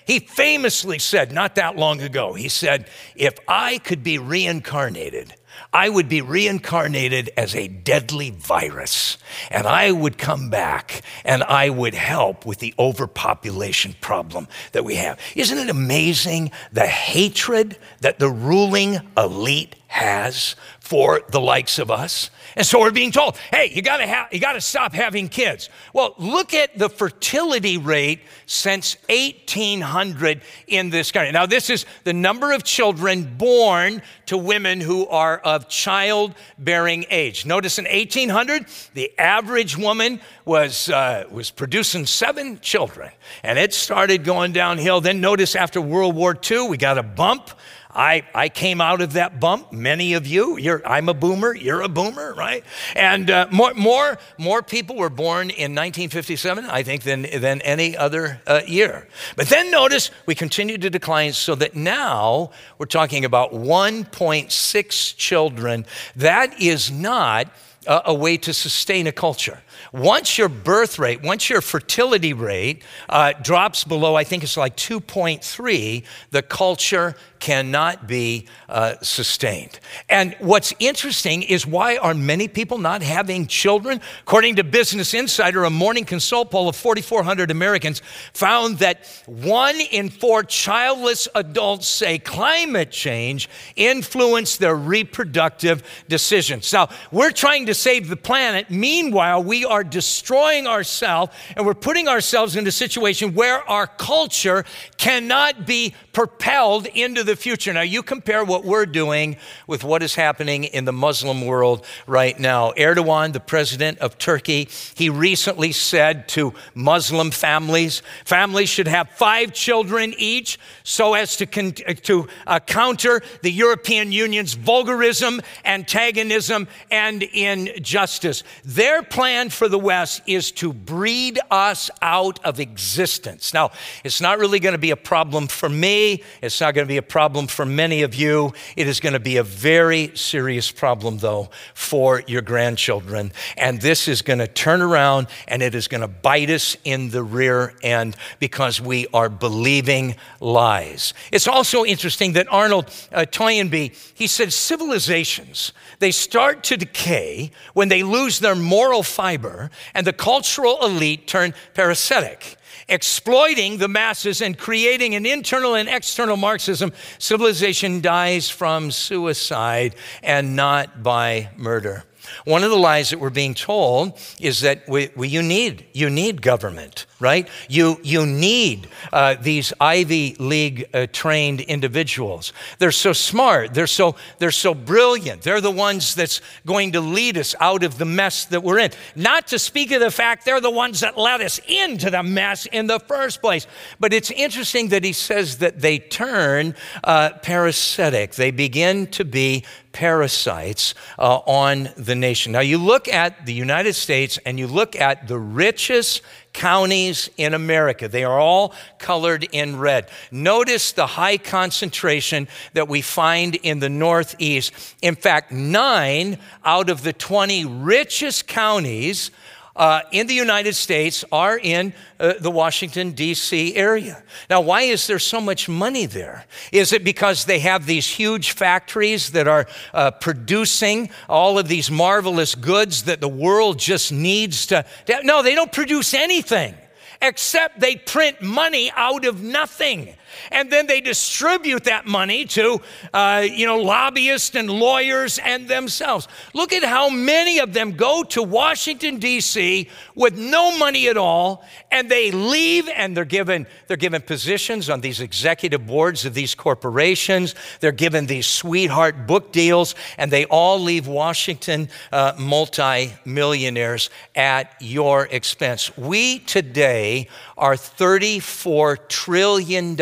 he 0.05 0.19
famously 0.19 0.99
said 0.99 1.31
not 1.31 1.55
that 1.55 1.75
long 1.75 2.01
ago, 2.01 2.33
he 2.33 2.49
said, 2.49 2.87
If 3.15 3.35
I 3.47 3.79
could 3.79 4.03
be 4.03 4.17
reincarnated, 4.17 5.33
I 5.73 5.89
would 5.89 6.09
be 6.09 6.21
reincarnated 6.21 7.31
as 7.37 7.55
a 7.55 7.67
deadly 7.67 8.29
virus, 8.29 9.17
and 9.49 9.67
I 9.67 9.91
would 9.91 10.17
come 10.17 10.49
back 10.49 11.01
and 11.23 11.43
I 11.43 11.69
would 11.69 11.93
help 11.93 12.45
with 12.45 12.59
the 12.59 12.73
overpopulation 12.77 13.95
problem 14.01 14.47
that 14.73 14.85
we 14.85 14.95
have. 14.95 15.19
Isn't 15.35 15.57
it 15.57 15.69
amazing 15.69 16.51
the 16.71 16.87
hatred 16.87 17.77
that 18.01 18.19
the 18.19 18.29
ruling 18.29 18.99
elite 19.17 19.75
has 19.87 20.55
for 20.85 21.21
the 21.29 21.41
likes 21.41 21.79
of 21.79 21.89
us? 21.89 22.29
And 22.55 22.65
so 22.65 22.79
we're 22.79 22.91
being 22.91 23.11
told, 23.11 23.37
hey, 23.51 23.71
you 23.73 23.81
gotta, 23.81 24.07
ha- 24.07 24.27
you 24.31 24.39
gotta 24.39 24.61
stop 24.61 24.93
having 24.93 25.27
kids. 25.27 25.69
Well, 25.93 26.13
look 26.19 26.53
at 26.53 26.77
the 26.77 26.89
fertility 26.89 27.77
rate 27.77 28.21
since 28.45 28.95
1800 29.09 30.41
in 30.67 30.91
this 30.91 31.11
country. 31.11 31.31
Now, 31.31 31.47
this 31.47 31.71
is 31.71 31.87
the 32.03 32.13
number 32.13 32.51
of 32.51 32.63
children 32.63 33.35
born 33.35 34.03
to 34.27 34.37
women 34.37 34.79
who 34.79 35.07
are 35.07 35.39
of 35.39 35.67
childbearing 35.69 37.05
age. 37.09 37.47
Notice 37.47 37.79
in 37.79 37.85
1800, 37.85 38.67
the 38.93 39.11
average 39.19 39.75
woman 39.75 40.21
was, 40.45 40.89
uh, 40.89 41.25
was 41.31 41.49
producing 41.49 42.05
seven 42.05 42.59
children, 42.61 43.11
and 43.43 43.57
it 43.57 43.73
started 43.73 44.23
going 44.23 44.53
downhill. 44.53 45.01
Then 45.01 45.19
notice 45.19 45.55
after 45.55 45.81
World 45.81 46.15
War 46.15 46.37
II, 46.49 46.69
we 46.69 46.77
got 46.77 46.99
a 46.99 47.03
bump. 47.03 47.49
I, 47.95 48.23
I 48.35 48.49
came 48.49 48.81
out 48.81 49.01
of 49.01 49.13
that 49.13 49.39
bump. 49.39 49.71
Many 49.71 50.13
of 50.13 50.27
you, 50.27 50.57
you're, 50.57 50.85
I'm 50.85 51.07
a 51.07 51.13
boomer, 51.13 51.55
you're 51.55 51.81
a 51.81 51.87
boomer, 51.87 52.33
right? 52.33 52.63
And 52.95 53.29
uh, 53.29 53.47
more, 53.51 53.73
more, 53.73 54.17
more 54.37 54.61
people 54.61 54.97
were 54.97 55.09
born 55.09 55.49
in 55.49 55.71
1957, 55.71 56.65
I 56.65 56.83
think, 56.83 57.03
than, 57.03 57.21
than 57.39 57.61
any 57.61 57.95
other 57.95 58.41
uh, 58.45 58.61
year. 58.67 59.07
But 59.37 59.47
then 59.47 59.71
notice 59.71 60.11
we 60.25 60.35
continue 60.35 60.77
to 60.77 60.89
decline 60.89 61.31
so 61.33 61.55
that 61.55 61.75
now 61.75 62.51
we're 62.77 62.85
talking 62.85 63.23
about 63.23 63.53
1.6 63.53 65.17
children. 65.17 65.85
That 66.15 66.61
is 66.61 66.91
not 66.91 67.47
a, 67.87 68.01
a 68.07 68.13
way 68.13 68.37
to 68.37 68.53
sustain 68.53 69.07
a 69.07 69.11
culture. 69.11 69.61
Once 69.91 70.37
your 70.37 70.49
birth 70.49 70.99
rate, 70.99 71.21
once 71.23 71.49
your 71.49 71.61
fertility 71.61 72.33
rate 72.33 72.83
uh, 73.09 73.33
drops 73.41 73.83
below, 73.83 74.15
I 74.15 74.23
think 74.23 74.43
it's 74.43 74.57
like 74.57 74.75
2.3, 74.75 76.03
the 76.31 76.41
culture 76.41 77.15
cannot 77.39 78.07
be 78.07 78.47
uh, 78.69 78.95
sustained. 79.01 79.79
And 80.09 80.35
what's 80.39 80.73
interesting 80.79 81.43
is 81.43 81.67
why 81.67 81.97
are 81.97 82.13
many 82.13 82.47
people 82.47 82.79
not 82.79 83.03
having 83.03 83.45
children? 83.45 84.01
According 84.21 84.55
to 84.55 84.63
Business 84.63 85.13
Insider, 85.13 85.63
a 85.63 85.69
morning 85.69 86.05
consult 86.05 86.49
poll 86.49 86.69
of 86.69 86.75
4,400 86.75 87.51
Americans 87.51 88.01
found 88.33 88.79
that 88.79 89.05
one 89.27 89.79
in 89.79 90.09
four 90.09 90.43
childless 90.43 91.27
adults 91.35 91.87
say 91.87 92.17
climate 92.17 92.89
change 92.89 93.47
influenced 93.75 94.59
their 94.59 94.75
reproductive 94.75 95.83
decisions. 96.07 96.71
Now, 96.73 96.89
we're 97.11 97.31
trying 97.31 97.67
to 97.67 97.73
save 97.75 98.09
the 98.09 98.17
planet. 98.17 98.71
Meanwhile, 98.71 99.43
we 99.43 99.64
are 99.65 99.83
destroying 99.83 100.67
ourselves 100.67 101.31
and 101.55 101.65
we're 101.65 101.73
putting 101.73 102.07
ourselves 102.07 102.55
in 102.55 102.65
a 102.67 102.71
situation 102.71 103.33
where 103.33 103.67
our 103.69 103.87
culture 103.87 104.65
cannot 104.97 105.65
be 105.65 105.93
propelled 106.13 106.87
into 106.87 107.23
the 107.23 107.35
future. 107.35 107.73
Now, 107.73 107.81
you 107.81 108.01
compare 108.01 108.43
what 108.43 108.63
we're 108.63 108.85
doing 108.85 109.37
with 109.67 109.83
what 109.83 110.01
is 110.01 110.15
happening 110.15 110.63
in 110.63 110.85
the 110.85 110.93
Muslim 110.93 111.45
world 111.45 111.85
right 112.07 112.39
now. 112.39 112.71
Erdogan, 112.73 113.33
the 113.33 113.39
president 113.39 113.99
of 113.99 114.17
Turkey, 114.17 114.69
he 114.95 115.09
recently 115.09 115.71
said 115.71 116.27
to 116.29 116.53
Muslim 116.73 117.31
families, 117.31 118.01
families 118.23 118.69
should 118.69 118.87
have 118.87 119.09
five 119.09 119.53
children 119.53 120.13
each 120.17 120.57
so 120.83 121.13
as 121.13 121.35
to, 121.37 121.45
con- 121.45 121.73
to 121.73 122.27
uh, 122.47 122.59
counter 122.59 123.21
the 123.41 123.51
European 123.51 124.11
Union's 124.11 124.53
vulgarism, 124.53 125.41
antagonism, 125.65 126.67
and 126.91 127.23
injustice. 127.23 128.43
Their 128.63 129.03
plan 129.03 129.49
for 129.55 129.67
the 129.67 129.79
West 129.79 130.21
is 130.27 130.51
to 130.51 130.73
breed 130.73 131.39
us 131.49 131.89
out 132.01 132.43
of 132.45 132.59
existence. 132.59 133.53
Now, 133.53 133.71
it's 134.03 134.21
not 134.21 134.37
really 134.37 134.59
going 134.59 134.73
to 134.73 134.79
be 134.79 134.91
a 134.91 134.97
problem 134.97 135.47
for 135.47 135.69
me, 135.69 136.23
it's 136.41 136.61
not 136.61 136.73
going 136.73 136.85
to 136.85 136.91
be 136.91 136.97
a 136.97 137.01
problem 137.01 137.47
for 137.47 137.65
many 137.65 138.03
of 138.03 138.13
you. 138.13 138.53
It 138.75 138.87
is 138.87 138.99
going 138.99 139.13
to 139.13 139.19
be 139.19 139.37
a 139.37 139.43
very 139.43 140.11
serious 140.15 140.71
problem, 140.71 141.19
though, 141.19 141.49
for 141.73 142.23
your 142.27 142.41
grandchildren. 142.41 143.31
And 143.57 143.81
this 143.81 144.07
is 144.07 144.21
going 144.21 144.39
to 144.39 144.47
turn 144.47 144.81
around 144.81 145.27
and 145.47 145.61
it 145.61 145.73
is 145.75 145.87
going 145.87 146.01
to 146.01 146.07
bite 146.07 146.49
us 146.49 146.75
in 146.83 147.09
the 147.09 147.23
rear 147.23 147.73
end 147.81 148.15
because 148.39 148.81
we 148.81 149.07
are 149.13 149.29
believing 149.29 150.15
lies. 150.39 151.13
It's 151.31 151.47
also 151.47 151.85
interesting 151.85 152.33
that 152.33 152.51
Arnold 152.51 152.91
uh, 153.11 153.25
Toynbee, 153.25 153.93
he 154.13 154.27
said 154.27 154.51
civilizations, 154.51 155.71
they 155.99 156.11
start 156.11 156.63
to 156.65 156.77
decay 156.77 157.51
when 157.73 157.89
they 157.89 158.03
lose 158.03 158.39
their 158.39 158.55
moral 158.55 159.03
fiber 159.03 159.44
and 159.93 160.05
the 160.05 160.13
cultural 160.13 160.83
elite 160.85 161.27
turn 161.27 161.53
parasitic 161.73 162.57
exploiting 162.87 163.77
the 163.77 163.87
masses 163.87 164.41
and 164.41 164.57
creating 164.57 165.15
an 165.15 165.25
internal 165.25 165.75
and 165.75 165.89
external 165.89 166.37
Marxism, 166.37 166.91
civilization 167.17 168.01
dies 168.01 168.49
from 168.49 168.91
suicide 168.91 169.95
and 170.21 170.55
not 170.55 171.01
by 171.01 171.49
murder. 171.55 172.03
One 172.45 172.63
of 172.63 172.69
the 172.69 172.77
lies 172.77 173.09
that 173.09 173.19
we're 173.19 173.29
being 173.29 173.53
told 173.53 174.17
is 174.39 174.61
that 174.61 174.87
we, 174.87 175.09
we, 175.15 175.27
you, 175.27 175.41
need, 175.41 175.85
you 175.93 176.09
need 176.09 176.41
government, 176.41 177.05
right? 177.19 177.47
You, 177.69 177.99
you 178.03 178.25
need 178.25 178.87
uh, 179.11 179.35
these 179.41 179.73
Ivy 179.79 180.35
League 180.39 180.89
uh, 180.93 181.07
trained 181.11 181.61
individuals. 181.61 182.53
They're 182.79 182.91
so 182.91 183.13
smart, 183.13 183.73
they're 183.73 183.87
so, 183.87 184.15
they're 184.39 184.51
so 184.51 184.73
brilliant. 184.73 185.41
They're 185.41 185.61
the 185.61 185.71
ones 185.71 186.15
that's 186.15 186.41
going 186.65 186.93
to 186.93 187.01
lead 187.01 187.37
us 187.37 187.55
out 187.59 187.83
of 187.83 187.97
the 187.97 188.05
mess 188.05 188.45
that 188.45 188.63
we're 188.63 188.79
in. 188.79 188.91
Not 189.15 189.47
to 189.47 189.59
speak 189.59 189.91
of 189.91 189.99
the 189.99 190.11
fact 190.11 190.45
they're 190.45 190.61
the 190.61 190.71
ones 190.71 190.99
that 191.01 191.17
led 191.17 191.41
us 191.41 191.59
into 191.67 192.09
the 192.09 192.23
mess 192.23 192.65
in 192.65 192.87
the 192.87 192.99
first 192.99 193.41
place. 193.41 193.67
But 193.99 194.13
it's 194.13 194.31
interesting 194.31 194.89
that 194.89 195.03
he 195.03 195.13
says 195.13 195.59
that 195.59 195.81
they 195.81 195.99
turn 195.99 196.75
uh, 197.03 197.31
parasitic, 197.41 198.35
they 198.35 198.51
begin 198.51 199.07
to 199.07 199.25
be 199.25 199.63
parasites 199.95 200.93
uh, 201.17 201.37
on 201.47 201.89
the 201.95 202.15
nation. 202.15 202.51
Now, 202.51 202.59
you 202.59 202.77
look 202.77 203.07
at 203.07 203.45
the 203.45 203.53
United 203.53 203.93
States 203.93 204.37
and 204.45 204.59
you 204.59 204.67
look 204.67 204.97
at 204.97 205.29
the 205.29 205.39
richest 205.39 206.21
counties 206.51 207.29
in 207.37 207.53
America. 207.53 208.09
They 208.09 208.25
are 208.25 208.37
all 208.37 208.73
colored 208.99 209.47
in 209.53 209.79
red. 209.79 210.09
Notice 210.31 210.91
the 210.91 211.07
high 211.07 211.37
concentration 211.37 212.49
that 212.73 212.89
we 212.89 213.01
find 213.01 213.55
in 213.55 213.79
the 213.79 213.87
Northeast. 213.87 214.73
In 215.01 215.15
fact, 215.15 215.53
nine 215.53 216.39
out 216.65 216.89
of 216.89 217.01
the 217.01 217.13
20 217.13 217.63
richest 217.63 218.47
counties 218.47 219.31
uh, 219.75 220.01
in 220.11 220.27
the 220.27 220.33
United 220.33 220.73
States 220.73 221.25
are 221.31 221.57
in 221.57 221.93
uh, 222.19 222.33
the 222.39 222.51
Washington, 222.51 223.11
D.C. 223.11 223.75
area. 223.75 224.23
Now, 224.49 224.61
why 224.61 224.81
is 224.81 225.05
there 225.07 225.19
so 225.19 225.41
much 225.41 225.67
money 225.67 226.05
there? 226.05 226.45
Is 226.71 226.93
it 226.93 227.03
because 227.03 227.45
they 227.45 227.59
have 227.59 227.85
these 227.85 228.07
huge 228.07 228.51
factories 228.51 229.31
that 229.31 229.47
are 229.47 229.67
uh, 229.93 230.11
producing 230.11 231.09
all 231.27 231.59
of 231.59 231.67
these 231.67 231.91
marvelous 231.91 232.55
goods 232.55 233.03
that 233.03 233.19
the 233.19 233.27
world 233.27 233.77
just 233.79 234.11
needs 234.11 234.67
to? 234.67 234.85
to 235.07 235.19
no, 235.23 235.43
they 235.43 235.55
don't 235.55 235.71
produce 235.71 236.13
anything 236.13 236.75
except 237.21 237.79
they 237.79 237.95
print 237.95 238.41
money 238.41 238.91
out 238.95 239.25
of 239.25 239.41
nothing. 239.41 240.15
And 240.51 240.71
then 240.71 240.87
they 240.87 241.01
distribute 241.01 241.85
that 241.85 242.05
money 242.05 242.45
to, 242.45 242.81
uh, 243.13 243.45
you 243.49 243.65
know, 243.65 243.77
lobbyists 243.77 244.55
and 244.55 244.69
lawyers 244.69 245.39
and 245.39 245.67
themselves. 245.67 246.27
Look 246.53 246.73
at 246.73 246.83
how 246.83 247.09
many 247.09 247.59
of 247.59 247.73
them 247.73 247.93
go 247.93 248.23
to 248.23 248.43
Washington, 248.43 249.17
D.C. 249.17 249.89
with 250.15 250.37
no 250.37 250.77
money 250.77 251.07
at 251.07 251.17
all, 251.17 251.63
and 251.91 252.09
they 252.09 252.31
leave 252.31 252.89
and 252.89 253.15
they're 253.15 253.25
given, 253.25 253.67
they're 253.87 253.97
given 253.97 254.21
positions 254.21 254.89
on 254.89 255.01
these 255.01 255.19
executive 255.19 255.85
boards 255.85 256.25
of 256.25 256.33
these 256.33 256.55
corporations. 256.55 257.55
They're 257.79 257.91
given 257.91 258.25
these 258.25 258.47
sweetheart 258.47 259.27
book 259.27 259.51
deals, 259.51 259.95
and 260.17 260.31
they 260.31 260.45
all 260.45 260.79
leave 260.79 261.07
Washington 261.07 261.89
uh, 262.11 262.33
multi 262.37 263.13
millionaires 263.25 264.09
at 264.35 264.75
your 264.79 265.27
expense. 265.31 265.95
We 265.97 266.39
today 266.39 267.27
are 267.57 267.75
$34 267.75 269.07
trillion 269.07 269.97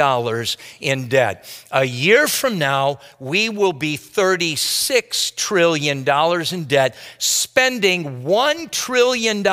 in 0.79 1.07
debt. 1.07 1.65
A 1.71 1.83
year 1.83 2.27
from 2.27 2.57
now, 2.57 2.99
we 3.19 3.49
will 3.49 3.73
be 3.73 3.97
$36 3.97 5.35
trillion 5.35 5.99
in 6.53 6.63
debt, 6.65 6.95
spending 7.19 8.23
$1 8.23 8.71
trillion 8.71 9.45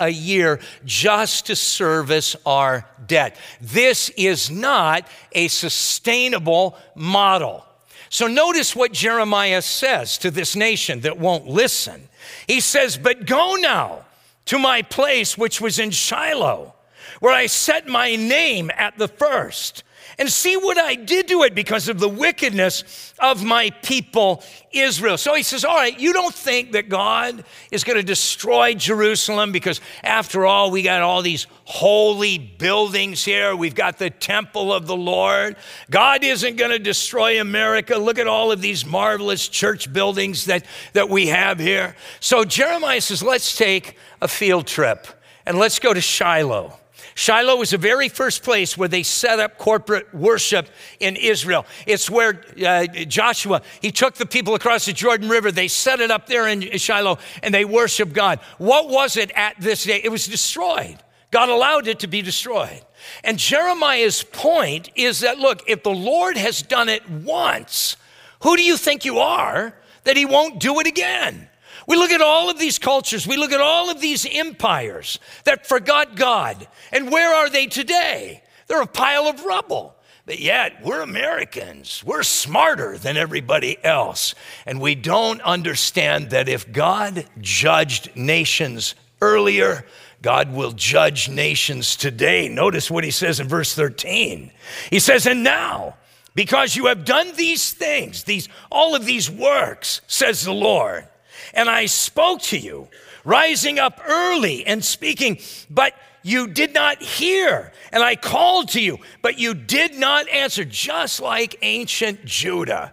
a 0.00 0.08
year 0.08 0.60
just 0.84 1.46
to 1.46 1.56
service 1.56 2.36
our 2.44 2.88
debt. 3.06 3.36
This 3.60 4.08
is 4.10 4.50
not 4.50 5.06
a 5.32 5.48
sustainable 5.48 6.76
model. 6.94 7.64
So 8.08 8.26
notice 8.26 8.74
what 8.74 8.92
Jeremiah 8.92 9.62
says 9.62 10.18
to 10.18 10.30
this 10.30 10.56
nation 10.56 11.00
that 11.00 11.18
won't 11.18 11.46
listen. 11.46 12.08
He 12.46 12.60
says, 12.60 12.96
But 12.96 13.26
go 13.26 13.56
now 13.56 14.04
to 14.46 14.58
my 14.58 14.82
place 14.82 15.36
which 15.36 15.60
was 15.60 15.78
in 15.78 15.90
Shiloh, 15.90 16.74
where 17.20 17.32
I 17.32 17.46
set 17.46 17.86
my 17.86 18.16
name 18.16 18.70
at 18.76 18.98
the 18.98 19.08
first 19.08 19.82
and 20.18 20.30
see 20.30 20.56
what 20.56 20.78
I 20.78 20.94
did 20.94 21.28
to 21.28 21.42
it 21.42 21.54
because 21.54 21.88
of 21.88 21.98
the 21.98 22.08
wickedness 22.08 23.12
of 23.18 23.44
my 23.44 23.70
people 23.82 24.42
Israel. 24.72 25.18
So 25.18 25.34
he 25.34 25.42
says, 25.42 25.64
All 25.64 25.76
right, 25.76 25.98
you 25.98 26.12
don't 26.12 26.34
think 26.34 26.72
that 26.72 26.88
God 26.88 27.44
is 27.70 27.84
going 27.84 27.98
to 27.98 28.02
destroy 28.02 28.74
Jerusalem 28.74 29.52
because, 29.52 29.80
after 30.02 30.46
all, 30.46 30.70
we 30.70 30.82
got 30.82 31.02
all 31.02 31.22
these 31.22 31.46
holy 31.64 32.38
buildings 32.38 33.24
here. 33.24 33.54
We've 33.54 33.74
got 33.74 33.98
the 33.98 34.10
temple 34.10 34.72
of 34.72 34.86
the 34.86 34.96
Lord. 34.96 35.56
God 35.90 36.24
isn't 36.24 36.56
going 36.56 36.70
to 36.70 36.78
destroy 36.78 37.40
America. 37.40 37.96
Look 37.96 38.18
at 38.18 38.26
all 38.26 38.52
of 38.52 38.60
these 38.60 38.86
marvelous 38.86 39.48
church 39.48 39.92
buildings 39.92 40.46
that, 40.46 40.64
that 40.92 41.08
we 41.08 41.26
have 41.28 41.58
here. 41.58 41.96
So 42.20 42.44
Jeremiah 42.44 43.00
says, 43.00 43.22
Let's 43.22 43.56
take 43.56 43.96
a 44.20 44.28
field 44.28 44.66
trip 44.66 45.06
and 45.44 45.58
let's 45.58 45.78
go 45.78 45.92
to 45.92 46.00
Shiloh. 46.00 46.78
Shiloh 47.16 47.56
was 47.56 47.70
the 47.70 47.78
very 47.78 48.10
first 48.10 48.42
place 48.42 48.76
where 48.76 48.88
they 48.88 49.02
set 49.02 49.40
up 49.40 49.56
corporate 49.56 50.14
worship 50.14 50.68
in 51.00 51.16
Israel. 51.16 51.64
It's 51.86 52.10
where 52.10 52.42
uh, 52.64 52.86
Joshua, 52.86 53.62
he 53.80 53.90
took 53.90 54.16
the 54.16 54.26
people 54.26 54.54
across 54.54 54.84
the 54.84 54.92
Jordan 54.92 55.30
River, 55.30 55.50
they 55.50 55.66
set 55.66 56.00
it 56.00 56.10
up 56.10 56.26
there 56.26 56.46
in 56.46 56.76
Shiloh, 56.76 57.18
and 57.42 57.54
they 57.54 57.64
worshiped 57.64 58.12
God. 58.12 58.38
What 58.58 58.90
was 58.90 59.16
it 59.16 59.30
at 59.34 59.58
this 59.58 59.84
day? 59.84 59.98
It 60.04 60.10
was 60.10 60.26
destroyed. 60.26 60.98
God 61.30 61.48
allowed 61.48 61.88
it 61.88 62.00
to 62.00 62.06
be 62.06 62.20
destroyed. 62.20 62.82
And 63.24 63.38
Jeremiah's 63.38 64.22
point 64.22 64.90
is 64.94 65.20
that 65.20 65.38
look, 65.38 65.62
if 65.66 65.82
the 65.82 65.90
Lord 65.90 66.36
has 66.36 66.60
done 66.60 66.90
it 66.90 67.08
once, 67.08 67.96
who 68.42 68.58
do 68.58 68.62
you 68.62 68.76
think 68.76 69.06
you 69.06 69.20
are 69.20 69.74
that 70.04 70.18
he 70.18 70.26
won't 70.26 70.60
do 70.60 70.80
it 70.80 70.86
again? 70.86 71.48
We 71.86 71.96
look 71.96 72.10
at 72.10 72.20
all 72.20 72.50
of 72.50 72.58
these 72.58 72.78
cultures, 72.78 73.26
we 73.26 73.36
look 73.36 73.52
at 73.52 73.60
all 73.60 73.90
of 73.90 74.00
these 74.00 74.26
empires 74.30 75.18
that 75.44 75.66
forgot 75.66 76.16
God. 76.16 76.66
And 76.92 77.10
where 77.10 77.34
are 77.34 77.48
they 77.48 77.66
today? 77.66 78.42
They're 78.66 78.82
a 78.82 78.86
pile 78.86 79.26
of 79.26 79.44
rubble. 79.44 79.94
But 80.26 80.40
yet, 80.40 80.84
we're 80.84 81.02
Americans. 81.02 82.02
We're 82.04 82.24
smarter 82.24 82.98
than 82.98 83.16
everybody 83.16 83.82
else. 83.84 84.34
And 84.66 84.80
we 84.80 84.96
don't 84.96 85.40
understand 85.42 86.30
that 86.30 86.48
if 86.48 86.72
God 86.72 87.26
judged 87.40 88.16
nations 88.16 88.96
earlier, 89.20 89.86
God 90.22 90.52
will 90.52 90.72
judge 90.72 91.28
nations 91.28 91.94
today. 91.94 92.48
Notice 92.48 92.90
what 92.90 93.04
he 93.04 93.12
says 93.12 93.38
in 93.38 93.46
verse 93.46 93.72
13. 93.72 94.50
He 94.90 94.98
says, 94.98 95.26
And 95.26 95.44
now, 95.44 95.94
because 96.34 96.74
you 96.74 96.86
have 96.86 97.04
done 97.04 97.36
these 97.36 97.72
things, 97.72 98.24
these, 98.24 98.48
all 98.68 98.96
of 98.96 99.06
these 99.06 99.30
works, 99.30 100.00
says 100.08 100.44
the 100.44 100.52
Lord, 100.52 101.06
and 101.54 101.68
I 101.68 101.86
spoke 101.86 102.42
to 102.42 102.58
you, 102.58 102.88
rising 103.24 103.78
up 103.78 104.00
early 104.06 104.66
and 104.66 104.84
speaking, 104.84 105.38
but 105.70 105.94
you 106.22 106.48
did 106.48 106.74
not 106.74 107.02
hear. 107.02 107.72
And 107.92 108.02
I 108.02 108.16
called 108.16 108.70
to 108.70 108.80
you, 108.80 108.98
but 109.22 109.38
you 109.38 109.54
did 109.54 109.94
not 109.94 110.28
answer, 110.28 110.64
just 110.64 111.20
like 111.20 111.56
ancient 111.62 112.24
Judah. 112.24 112.92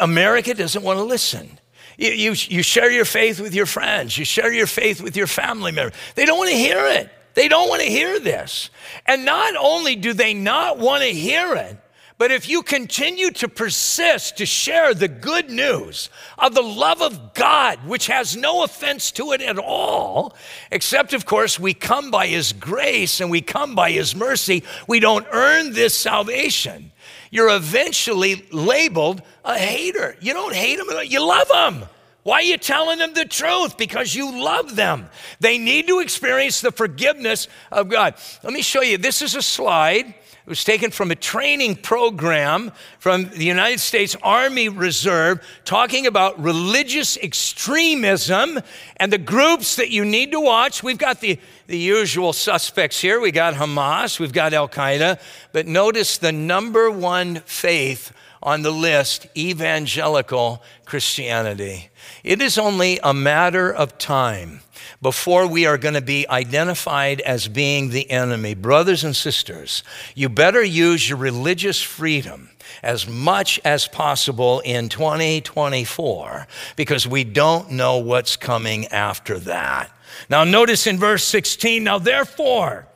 America 0.00 0.54
doesn't 0.54 0.82
want 0.82 0.98
to 0.98 1.04
listen. 1.04 1.58
You, 1.98 2.10
you, 2.10 2.30
you 2.30 2.62
share 2.62 2.90
your 2.90 3.04
faith 3.04 3.40
with 3.40 3.54
your 3.54 3.66
friends, 3.66 4.16
you 4.16 4.24
share 4.24 4.52
your 4.52 4.66
faith 4.66 5.00
with 5.02 5.16
your 5.16 5.26
family 5.26 5.72
members. 5.72 5.94
They 6.14 6.24
don't 6.24 6.38
want 6.38 6.50
to 6.50 6.56
hear 6.56 6.86
it. 6.86 7.10
They 7.34 7.48
don't 7.48 7.68
want 7.68 7.82
to 7.82 7.88
hear 7.88 8.18
this. 8.18 8.70
And 9.06 9.24
not 9.24 9.54
only 9.56 9.94
do 9.94 10.12
they 10.12 10.34
not 10.34 10.78
want 10.78 11.02
to 11.02 11.08
hear 11.08 11.54
it, 11.54 11.76
but 12.18 12.32
if 12.32 12.48
you 12.48 12.62
continue 12.62 13.30
to 13.30 13.48
persist 13.48 14.38
to 14.38 14.46
share 14.46 14.92
the 14.92 15.06
good 15.06 15.50
news 15.50 16.10
of 16.36 16.52
the 16.52 16.62
love 16.62 17.00
of 17.00 17.32
God, 17.32 17.78
which 17.86 18.08
has 18.08 18.36
no 18.36 18.64
offense 18.64 19.12
to 19.12 19.30
it 19.30 19.40
at 19.40 19.56
all, 19.56 20.34
except, 20.72 21.12
of 21.12 21.26
course, 21.26 21.60
we 21.60 21.74
come 21.74 22.10
by 22.10 22.26
His 22.26 22.52
grace 22.52 23.20
and 23.20 23.30
we 23.30 23.40
come 23.40 23.76
by 23.76 23.92
His 23.92 24.16
mercy, 24.16 24.64
we 24.88 24.98
don't 24.98 25.26
earn 25.30 25.72
this 25.72 25.94
salvation. 25.94 26.90
You're 27.30 27.54
eventually 27.54 28.46
labeled 28.50 29.22
a 29.44 29.56
hater. 29.56 30.16
You 30.20 30.32
don't 30.32 30.54
hate 30.54 30.78
them, 30.78 30.88
you 31.04 31.24
love 31.24 31.48
them. 31.48 31.88
Why 32.24 32.40
are 32.40 32.42
you 32.42 32.58
telling 32.58 32.98
them 32.98 33.14
the 33.14 33.24
truth? 33.24 33.78
Because 33.78 34.14
you 34.14 34.42
love 34.42 34.76
them. 34.76 35.08
They 35.40 35.56
need 35.56 35.86
to 35.86 36.00
experience 36.00 36.60
the 36.60 36.72
forgiveness 36.72 37.48
of 37.70 37.88
God. 37.88 38.16
Let 38.42 38.52
me 38.52 38.60
show 38.60 38.82
you. 38.82 38.98
This 38.98 39.22
is 39.22 39.34
a 39.34 39.40
slide 39.40 40.14
it 40.48 40.52
was 40.52 40.64
taken 40.64 40.90
from 40.90 41.10
a 41.10 41.14
training 41.14 41.76
program 41.76 42.72
from 43.00 43.28
the 43.28 43.44
United 43.44 43.80
States 43.80 44.16
Army 44.22 44.70
Reserve 44.70 45.46
talking 45.66 46.06
about 46.06 46.42
religious 46.42 47.18
extremism 47.18 48.58
and 48.96 49.12
the 49.12 49.18
groups 49.18 49.76
that 49.76 49.90
you 49.90 50.06
need 50.06 50.32
to 50.32 50.40
watch. 50.40 50.82
We've 50.82 50.96
got 50.96 51.20
the, 51.20 51.38
the 51.66 51.76
usual 51.76 52.32
suspects 52.32 52.98
here. 52.98 53.20
We 53.20 53.30
got 53.30 53.52
Hamas, 53.52 54.18
we've 54.18 54.32
got 54.32 54.54
Al 54.54 54.70
Qaeda, 54.70 55.20
but 55.52 55.66
notice 55.66 56.16
the 56.16 56.32
number 56.32 56.90
one 56.90 57.40
faith 57.40 58.10
on 58.42 58.62
the 58.62 58.72
list 58.72 59.26
evangelical 59.36 60.62
Christianity. 60.86 61.87
It 62.24 62.42
is 62.42 62.58
only 62.58 62.98
a 63.02 63.14
matter 63.14 63.72
of 63.72 63.98
time 63.98 64.60
before 65.00 65.46
we 65.46 65.66
are 65.66 65.78
going 65.78 65.94
to 65.94 66.00
be 66.00 66.28
identified 66.28 67.20
as 67.20 67.48
being 67.48 67.90
the 67.90 68.10
enemy. 68.10 68.54
Brothers 68.54 69.04
and 69.04 69.14
sisters, 69.14 69.84
you 70.14 70.28
better 70.28 70.62
use 70.62 71.08
your 71.08 71.18
religious 71.18 71.80
freedom 71.80 72.50
as 72.82 73.08
much 73.08 73.60
as 73.64 73.88
possible 73.88 74.60
in 74.60 74.88
2024 74.88 76.46
because 76.76 77.06
we 77.06 77.24
don't 77.24 77.70
know 77.70 77.98
what's 77.98 78.36
coming 78.36 78.86
after 78.88 79.38
that. 79.40 79.90
Now, 80.28 80.44
notice 80.44 80.86
in 80.86 80.98
verse 80.98 81.24
16, 81.24 81.84
now 81.84 81.98
therefore, 81.98 82.88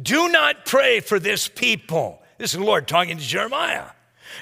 do 0.00 0.28
not 0.28 0.64
pray 0.64 1.00
for 1.00 1.18
this 1.18 1.48
people. 1.48 2.22
This 2.38 2.52
is 2.52 2.58
the 2.58 2.64
Lord 2.64 2.86
talking 2.86 3.18
to 3.18 3.22
Jeremiah. 3.22 3.86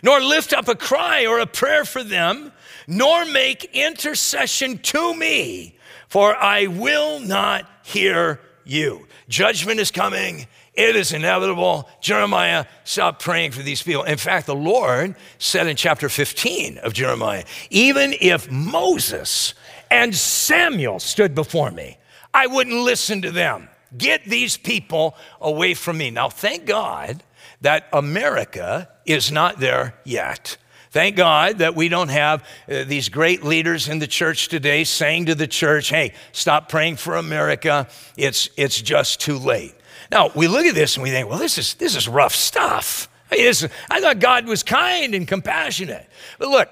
Nor 0.02 0.20
lift 0.20 0.52
up 0.52 0.68
a 0.68 0.74
cry 0.74 1.26
or 1.26 1.38
a 1.38 1.46
prayer 1.46 1.84
for 1.84 2.04
them, 2.04 2.52
nor 2.86 3.24
make 3.24 3.64
intercession 3.72 4.78
to 4.78 5.14
me 5.14 5.76
for 6.08 6.34
I 6.36 6.66
will 6.66 7.20
not 7.20 7.68
hear 7.82 8.40
you. 8.64 9.06
Judgment 9.28 9.80
is 9.80 9.90
coming. 9.90 10.46
It 10.74 10.94
is 10.94 11.12
inevitable. 11.12 11.88
Jeremiah, 12.00 12.66
stop 12.84 13.20
praying 13.20 13.52
for 13.52 13.62
these 13.62 13.82
people. 13.82 14.04
In 14.04 14.18
fact, 14.18 14.46
the 14.46 14.54
Lord 14.54 15.14
said 15.38 15.66
in 15.66 15.76
chapter 15.76 16.08
15 16.08 16.78
of 16.78 16.92
Jeremiah, 16.92 17.44
even 17.70 18.14
if 18.20 18.50
Moses 18.50 19.54
and 19.90 20.14
Samuel 20.14 21.00
stood 21.00 21.34
before 21.34 21.70
me, 21.70 21.98
I 22.34 22.46
wouldn't 22.46 22.76
listen 22.76 23.22
to 23.22 23.30
them. 23.30 23.68
Get 23.96 24.24
these 24.24 24.56
people 24.56 25.16
away 25.40 25.74
from 25.74 25.98
me. 25.98 26.10
Now, 26.10 26.28
thank 26.28 26.66
God 26.66 27.22
that 27.62 27.88
America 27.92 28.88
is 29.06 29.32
not 29.32 29.58
there 29.60 29.94
yet. 30.04 30.56
Thank 30.96 31.16
God 31.16 31.58
that 31.58 31.74
we 31.74 31.90
don't 31.90 32.08
have 32.08 32.42
uh, 32.70 32.84
these 32.84 33.10
great 33.10 33.44
leaders 33.44 33.86
in 33.86 33.98
the 33.98 34.06
church 34.06 34.48
today 34.48 34.82
saying 34.84 35.26
to 35.26 35.34
the 35.34 35.46
church, 35.46 35.90
hey, 35.90 36.14
stop 36.32 36.70
praying 36.70 36.96
for 36.96 37.16
America. 37.16 37.86
It's, 38.16 38.48
it's 38.56 38.80
just 38.80 39.20
too 39.20 39.36
late. 39.36 39.74
Now, 40.10 40.30
we 40.34 40.48
look 40.48 40.64
at 40.64 40.74
this 40.74 40.96
and 40.96 41.02
we 41.02 41.10
think, 41.10 41.28
well, 41.28 41.38
this 41.38 41.58
is, 41.58 41.74
this 41.74 41.96
is 41.96 42.08
rough 42.08 42.34
stuff. 42.34 43.10
I, 43.30 43.36
mean, 43.36 43.44
this, 43.44 43.68
I 43.90 44.00
thought 44.00 44.20
God 44.20 44.46
was 44.46 44.62
kind 44.62 45.14
and 45.14 45.28
compassionate. 45.28 46.08
But 46.38 46.48
look, 46.48 46.70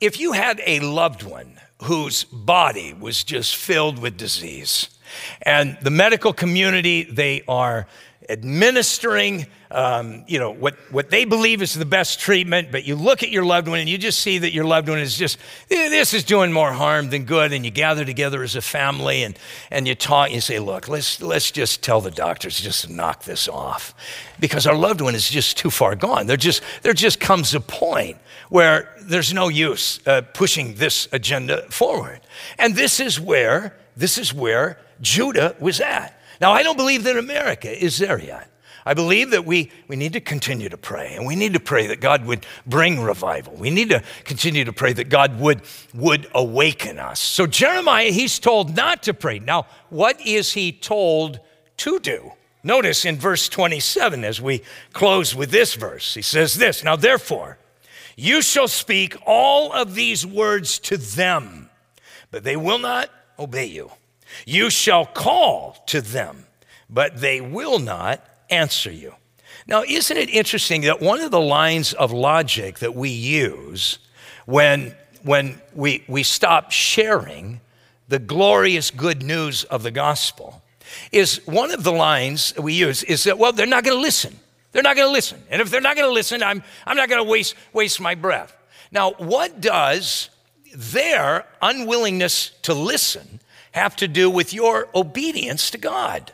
if 0.00 0.18
you 0.20 0.32
had 0.32 0.58
a 0.64 0.80
loved 0.80 1.22
one 1.22 1.60
whose 1.82 2.24
body 2.24 2.94
was 2.98 3.24
just 3.24 3.56
filled 3.56 3.98
with 3.98 4.16
disease, 4.16 4.88
and 5.42 5.76
the 5.82 5.90
medical 5.90 6.32
community, 6.32 7.04
they 7.04 7.42
are 7.46 7.86
administering, 8.28 9.46
um, 9.70 10.24
you 10.26 10.38
know, 10.38 10.50
what, 10.50 10.74
what 10.90 11.10
they 11.10 11.24
believe 11.24 11.62
is 11.62 11.74
the 11.74 11.84
best 11.84 12.20
treatment, 12.20 12.72
but 12.72 12.84
you 12.84 12.96
look 12.96 13.22
at 13.22 13.30
your 13.30 13.44
loved 13.44 13.68
one 13.68 13.78
and 13.78 13.88
you 13.88 13.98
just 13.98 14.20
see 14.20 14.38
that 14.38 14.52
your 14.52 14.64
loved 14.64 14.88
one 14.88 14.98
is 14.98 15.16
just, 15.16 15.38
this 15.68 16.14
is 16.14 16.24
doing 16.24 16.52
more 16.52 16.72
harm 16.72 17.10
than 17.10 17.24
good. 17.24 17.52
And 17.52 17.64
you 17.64 17.70
gather 17.70 18.04
together 18.04 18.42
as 18.42 18.56
a 18.56 18.60
family 18.60 19.22
and, 19.22 19.38
and 19.70 19.86
you 19.86 19.94
talk, 19.94 20.32
you 20.32 20.40
say, 20.40 20.58
look, 20.58 20.88
let's, 20.88 21.20
let's 21.22 21.50
just 21.50 21.82
tell 21.82 22.00
the 22.00 22.10
doctors 22.10 22.60
just 22.60 22.90
knock 22.90 23.24
this 23.24 23.48
off 23.48 23.94
because 24.40 24.66
our 24.66 24.76
loved 24.76 25.00
one 25.00 25.14
is 25.14 25.28
just 25.28 25.56
too 25.56 25.70
far 25.70 25.94
gone. 25.94 26.26
There 26.26 26.36
just, 26.36 26.62
there 26.82 26.94
just 26.94 27.20
comes 27.20 27.54
a 27.54 27.60
point 27.60 28.18
where 28.48 28.94
there's 29.00 29.32
no 29.32 29.48
use 29.48 30.00
uh, 30.06 30.22
pushing 30.34 30.74
this 30.74 31.08
agenda 31.12 31.62
forward. 31.70 32.20
And 32.58 32.74
this 32.74 33.00
is 33.00 33.20
where, 33.20 33.76
this 33.96 34.18
is 34.18 34.32
where 34.32 34.78
Judah 35.00 35.56
was 35.60 35.80
at. 35.80 36.15
Now, 36.40 36.52
I 36.52 36.62
don't 36.62 36.76
believe 36.76 37.04
that 37.04 37.16
America 37.16 37.70
is 37.70 37.98
there 37.98 38.20
yet. 38.20 38.50
I 38.88 38.94
believe 38.94 39.32
that 39.32 39.44
we, 39.44 39.72
we 39.88 39.96
need 39.96 40.12
to 40.12 40.20
continue 40.20 40.68
to 40.68 40.76
pray, 40.76 41.16
and 41.16 41.26
we 41.26 41.34
need 41.34 41.54
to 41.54 41.60
pray 41.60 41.88
that 41.88 42.00
God 42.00 42.24
would 42.24 42.46
bring 42.66 43.00
revival. 43.02 43.54
We 43.54 43.70
need 43.70 43.90
to 43.90 44.00
continue 44.22 44.64
to 44.64 44.72
pray 44.72 44.92
that 44.92 45.08
God 45.08 45.40
would, 45.40 45.62
would 45.92 46.28
awaken 46.32 47.00
us. 47.00 47.18
So, 47.18 47.48
Jeremiah, 47.48 48.12
he's 48.12 48.38
told 48.38 48.76
not 48.76 49.02
to 49.02 49.12
pray. 49.12 49.40
Now, 49.40 49.66
what 49.90 50.24
is 50.24 50.52
he 50.52 50.70
told 50.70 51.40
to 51.78 51.98
do? 51.98 52.30
Notice 52.62 53.04
in 53.04 53.16
verse 53.16 53.48
27, 53.48 54.22
as 54.24 54.40
we 54.40 54.62
close 54.92 55.34
with 55.34 55.50
this 55.50 55.74
verse, 55.74 56.14
he 56.14 56.22
says 56.22 56.54
this 56.54 56.84
Now, 56.84 56.94
therefore, 56.94 57.58
you 58.16 58.40
shall 58.40 58.68
speak 58.68 59.16
all 59.26 59.72
of 59.72 59.96
these 59.96 60.24
words 60.24 60.78
to 60.80 60.96
them, 60.96 61.70
but 62.30 62.44
they 62.44 62.56
will 62.56 62.78
not 62.78 63.10
obey 63.36 63.66
you. 63.66 63.90
You 64.44 64.70
shall 64.70 65.06
call 65.06 65.82
to 65.86 66.00
them, 66.00 66.46
but 66.90 67.20
they 67.20 67.40
will 67.40 67.78
not 67.78 68.24
answer 68.50 68.90
you. 68.90 69.14
Now, 69.66 69.82
isn't 69.82 70.16
it 70.16 70.30
interesting 70.30 70.82
that 70.82 71.00
one 71.00 71.20
of 71.20 71.30
the 71.30 71.40
lines 71.40 71.92
of 71.92 72.12
logic 72.12 72.78
that 72.78 72.94
we 72.94 73.08
use 73.10 73.98
when, 74.44 74.94
when 75.22 75.60
we, 75.74 76.04
we 76.06 76.22
stop 76.22 76.70
sharing 76.70 77.60
the 78.08 78.18
glorious 78.20 78.90
good 78.90 79.22
news 79.22 79.64
of 79.64 79.82
the 79.82 79.90
gospel 79.90 80.62
is 81.10 81.40
one 81.46 81.72
of 81.72 81.82
the 81.82 81.92
lines 81.92 82.54
we 82.56 82.74
use 82.74 83.02
is 83.02 83.24
that, 83.24 83.38
well, 83.38 83.52
they're 83.52 83.66
not 83.66 83.82
going 83.82 83.96
to 83.96 84.02
listen. 84.02 84.38
They're 84.70 84.82
not 84.82 84.94
going 84.94 85.08
to 85.08 85.12
listen. 85.12 85.42
And 85.50 85.60
if 85.60 85.70
they're 85.70 85.80
not 85.80 85.96
going 85.96 86.08
to 86.08 86.14
listen, 86.14 86.42
I'm, 86.42 86.62
I'm 86.86 86.96
not 86.96 87.08
going 87.08 87.24
to 87.24 87.28
waste, 87.28 87.54
waste 87.72 88.00
my 88.00 88.14
breath. 88.14 88.56
Now, 88.92 89.12
what 89.12 89.60
does 89.60 90.30
their 90.74 91.46
unwillingness 91.62 92.50
to 92.62 92.74
listen 92.74 93.40
have 93.76 93.94
to 93.94 94.08
do 94.08 94.30
with 94.30 94.54
your 94.54 94.88
obedience 94.94 95.70
to 95.70 95.78
God. 95.78 96.32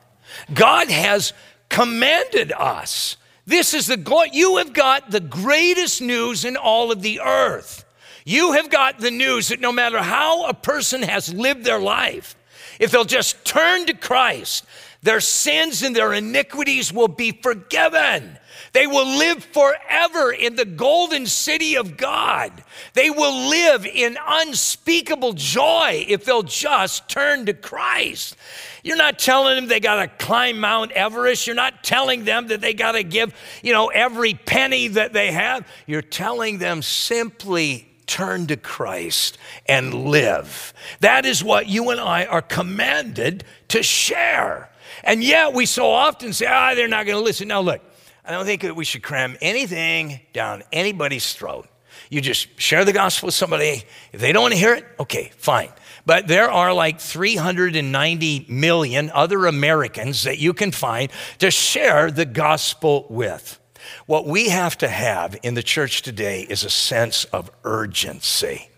God 0.54 0.88
has 0.90 1.32
commanded 1.68 2.52
us. 2.52 3.16
This 3.44 3.74
is 3.74 3.86
the 3.86 4.28
you 4.32 4.58
have 4.58 4.72
got 4.72 5.10
the 5.10 5.20
greatest 5.20 6.00
news 6.00 6.44
in 6.44 6.56
all 6.56 6.92
of 6.92 7.02
the 7.02 7.20
earth. 7.20 7.84
You 8.24 8.52
have 8.52 8.70
got 8.70 9.00
the 9.00 9.10
news 9.10 9.48
that 9.48 9.60
no 9.60 9.72
matter 9.72 9.98
how 9.98 10.46
a 10.46 10.54
person 10.54 11.02
has 11.02 11.34
lived 11.34 11.64
their 11.64 11.80
life, 11.80 12.36
if 12.78 12.92
they'll 12.92 13.04
just 13.04 13.44
turn 13.44 13.86
to 13.86 13.94
Christ, 13.94 14.64
their 15.02 15.20
sins 15.20 15.82
and 15.82 15.96
their 15.96 16.12
iniquities 16.12 16.92
will 16.92 17.08
be 17.08 17.32
forgiven. 17.32 18.38
They 18.72 18.86
will 18.86 19.06
live 19.06 19.44
forever 19.44 20.32
in 20.32 20.56
the 20.56 20.64
golden 20.64 21.26
city 21.26 21.76
of 21.76 21.96
God. 21.98 22.64
They 22.94 23.10
will 23.10 23.50
live 23.50 23.84
in 23.84 24.16
unspeakable 24.26 25.34
joy 25.34 26.06
if 26.08 26.24
they'll 26.24 26.42
just 26.42 27.08
turn 27.08 27.46
to 27.46 27.54
Christ. 27.54 28.34
You're 28.82 28.96
not 28.96 29.18
telling 29.18 29.56
them 29.56 29.66
they 29.68 29.80
got 29.80 29.96
to 29.96 30.24
climb 30.24 30.58
Mount 30.58 30.90
Everest. 30.92 31.46
You're 31.46 31.54
not 31.54 31.84
telling 31.84 32.24
them 32.24 32.48
that 32.48 32.62
they 32.62 32.72
got 32.72 32.92
to 32.92 33.02
give, 33.02 33.34
you 33.62 33.74
know, 33.74 33.88
every 33.88 34.34
penny 34.34 34.88
that 34.88 35.12
they 35.12 35.32
have. 35.32 35.66
You're 35.86 36.00
telling 36.00 36.56
them 36.58 36.80
simply 36.80 37.88
turn 38.06 38.46
to 38.46 38.56
Christ 38.56 39.38
and 39.66 39.92
live. 39.92 40.72
That 41.00 41.26
is 41.26 41.44
what 41.44 41.66
you 41.66 41.90
and 41.90 42.00
I 42.00 42.24
are 42.24 42.42
commanded 42.42 43.44
to 43.68 43.82
share. 43.82 44.70
And 45.04 45.22
yet 45.22 45.52
we 45.52 45.66
so 45.66 45.90
often 45.90 46.32
say, 46.32 46.46
ah, 46.46 46.74
they're 46.74 46.88
not 46.88 47.06
going 47.06 47.18
to 47.18 47.24
listen. 47.24 47.48
Now, 47.48 47.60
look, 47.60 47.82
I 48.24 48.30
don't 48.30 48.44
think 48.44 48.62
that 48.62 48.76
we 48.76 48.84
should 48.84 49.02
cram 49.02 49.36
anything 49.40 50.20
down 50.32 50.62
anybody's 50.72 51.32
throat. 51.32 51.68
You 52.08 52.20
just 52.20 52.60
share 52.60 52.84
the 52.84 52.92
gospel 52.92 53.28
with 53.28 53.34
somebody. 53.34 53.82
If 54.12 54.20
they 54.20 54.32
don't 54.32 54.42
want 54.42 54.54
to 54.54 54.60
hear 54.60 54.74
it, 54.74 54.84
okay, 55.00 55.32
fine. 55.36 55.70
But 56.06 56.28
there 56.28 56.50
are 56.50 56.72
like 56.72 57.00
390 57.00 58.46
million 58.48 59.10
other 59.10 59.46
Americans 59.46 60.24
that 60.24 60.38
you 60.38 60.52
can 60.52 60.72
find 60.72 61.10
to 61.38 61.50
share 61.50 62.10
the 62.10 62.24
gospel 62.24 63.06
with. 63.08 63.58
What 64.06 64.26
we 64.26 64.48
have 64.50 64.78
to 64.78 64.88
have 64.88 65.36
in 65.42 65.54
the 65.54 65.62
church 65.62 66.02
today 66.02 66.42
is 66.42 66.64
a 66.64 66.70
sense 66.70 67.24
of 67.26 67.50
urgency. 67.64 68.68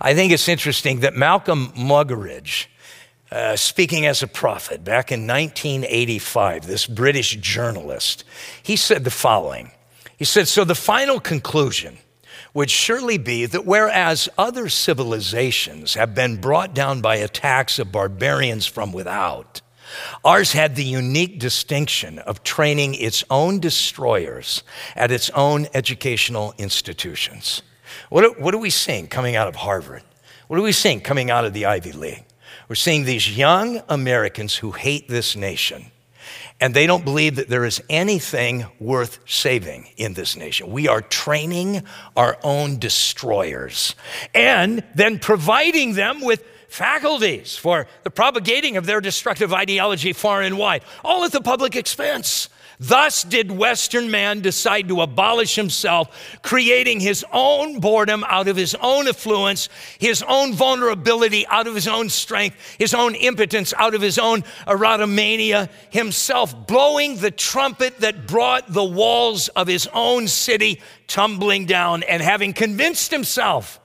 I 0.00 0.14
think 0.14 0.32
it's 0.32 0.48
interesting 0.48 1.00
that 1.00 1.14
Malcolm 1.14 1.72
Muggeridge, 1.72 2.66
uh, 3.30 3.56
speaking 3.56 4.06
as 4.06 4.22
a 4.22 4.28
prophet 4.28 4.84
back 4.84 5.10
in 5.10 5.26
1985, 5.26 6.66
this 6.66 6.86
British 6.86 7.36
journalist, 7.36 8.24
he 8.62 8.76
said 8.76 9.04
the 9.04 9.10
following. 9.10 9.72
He 10.16 10.24
said, 10.24 10.48
So 10.48 10.64
the 10.64 10.74
final 10.74 11.20
conclusion 11.20 11.98
would 12.54 12.70
surely 12.70 13.18
be 13.18 13.44
that 13.44 13.66
whereas 13.66 14.28
other 14.38 14.68
civilizations 14.68 15.94
have 15.94 16.14
been 16.14 16.40
brought 16.40 16.74
down 16.74 17.00
by 17.00 17.16
attacks 17.16 17.78
of 17.78 17.92
barbarians 17.92 18.66
from 18.66 18.92
without, 18.92 19.60
ours 20.24 20.52
had 20.52 20.74
the 20.74 20.84
unique 20.84 21.38
distinction 21.38 22.18
of 22.20 22.42
training 22.42 22.94
its 22.94 23.24
own 23.30 23.60
destroyers 23.60 24.62
at 24.94 25.10
its 25.10 25.30
own 25.30 25.66
educational 25.74 26.54
institutions. 26.58 27.62
What 28.08 28.24
are, 28.24 28.30
what 28.40 28.54
are 28.54 28.58
we 28.58 28.70
seeing 28.70 29.06
coming 29.06 29.36
out 29.36 29.48
of 29.48 29.56
Harvard? 29.56 30.02
What 30.48 30.58
are 30.58 30.62
we 30.62 30.72
seeing 30.72 31.00
coming 31.00 31.30
out 31.30 31.44
of 31.44 31.52
the 31.52 31.66
Ivy 31.66 31.92
League? 31.92 32.24
We're 32.68 32.74
seeing 32.74 33.04
these 33.04 33.36
young 33.36 33.80
Americans 33.88 34.56
who 34.56 34.72
hate 34.72 35.08
this 35.08 35.36
nation, 35.36 35.86
and 36.60 36.74
they 36.74 36.86
don't 36.86 37.04
believe 37.04 37.36
that 37.36 37.48
there 37.48 37.64
is 37.64 37.80
anything 37.88 38.66
worth 38.80 39.20
saving 39.24 39.88
in 39.96 40.14
this 40.14 40.36
nation. 40.36 40.72
We 40.72 40.88
are 40.88 41.00
training 41.00 41.84
our 42.16 42.38
own 42.42 42.78
destroyers 42.78 43.94
and 44.34 44.82
then 44.94 45.20
providing 45.20 45.94
them 45.94 46.22
with 46.22 46.42
faculties 46.68 47.56
for 47.56 47.86
the 48.02 48.10
propagating 48.10 48.76
of 48.76 48.86
their 48.86 49.00
destructive 49.00 49.52
ideology 49.52 50.12
far 50.12 50.42
and 50.42 50.58
wide, 50.58 50.82
all 51.04 51.24
at 51.24 51.32
the 51.32 51.40
public 51.40 51.76
expense. 51.76 52.48
Thus 52.78 53.22
did 53.22 53.50
Western 53.50 54.10
man 54.10 54.40
decide 54.40 54.88
to 54.88 55.00
abolish 55.00 55.54
himself, 55.54 56.38
creating 56.42 57.00
his 57.00 57.24
own 57.32 57.80
boredom 57.80 58.24
out 58.28 58.48
of 58.48 58.56
his 58.56 58.74
own 58.80 59.08
affluence, 59.08 59.68
his 59.98 60.22
own 60.22 60.52
vulnerability 60.52 61.46
out 61.46 61.66
of 61.66 61.74
his 61.74 61.88
own 61.88 62.10
strength, 62.10 62.56
his 62.78 62.92
own 62.92 63.14
impotence 63.14 63.72
out 63.78 63.94
of 63.94 64.02
his 64.02 64.18
own 64.18 64.42
erotomania, 64.66 65.70
himself 65.88 66.66
blowing 66.66 67.16
the 67.16 67.30
trumpet 67.30 68.00
that 68.00 68.26
brought 68.26 68.70
the 68.70 68.84
walls 68.84 69.48
of 69.48 69.66
his 69.66 69.88
own 69.94 70.28
city 70.28 70.82
tumbling 71.06 71.64
down, 71.64 72.02
and 72.02 72.22
having 72.22 72.52
convinced 72.52 73.10
himself 73.10 73.80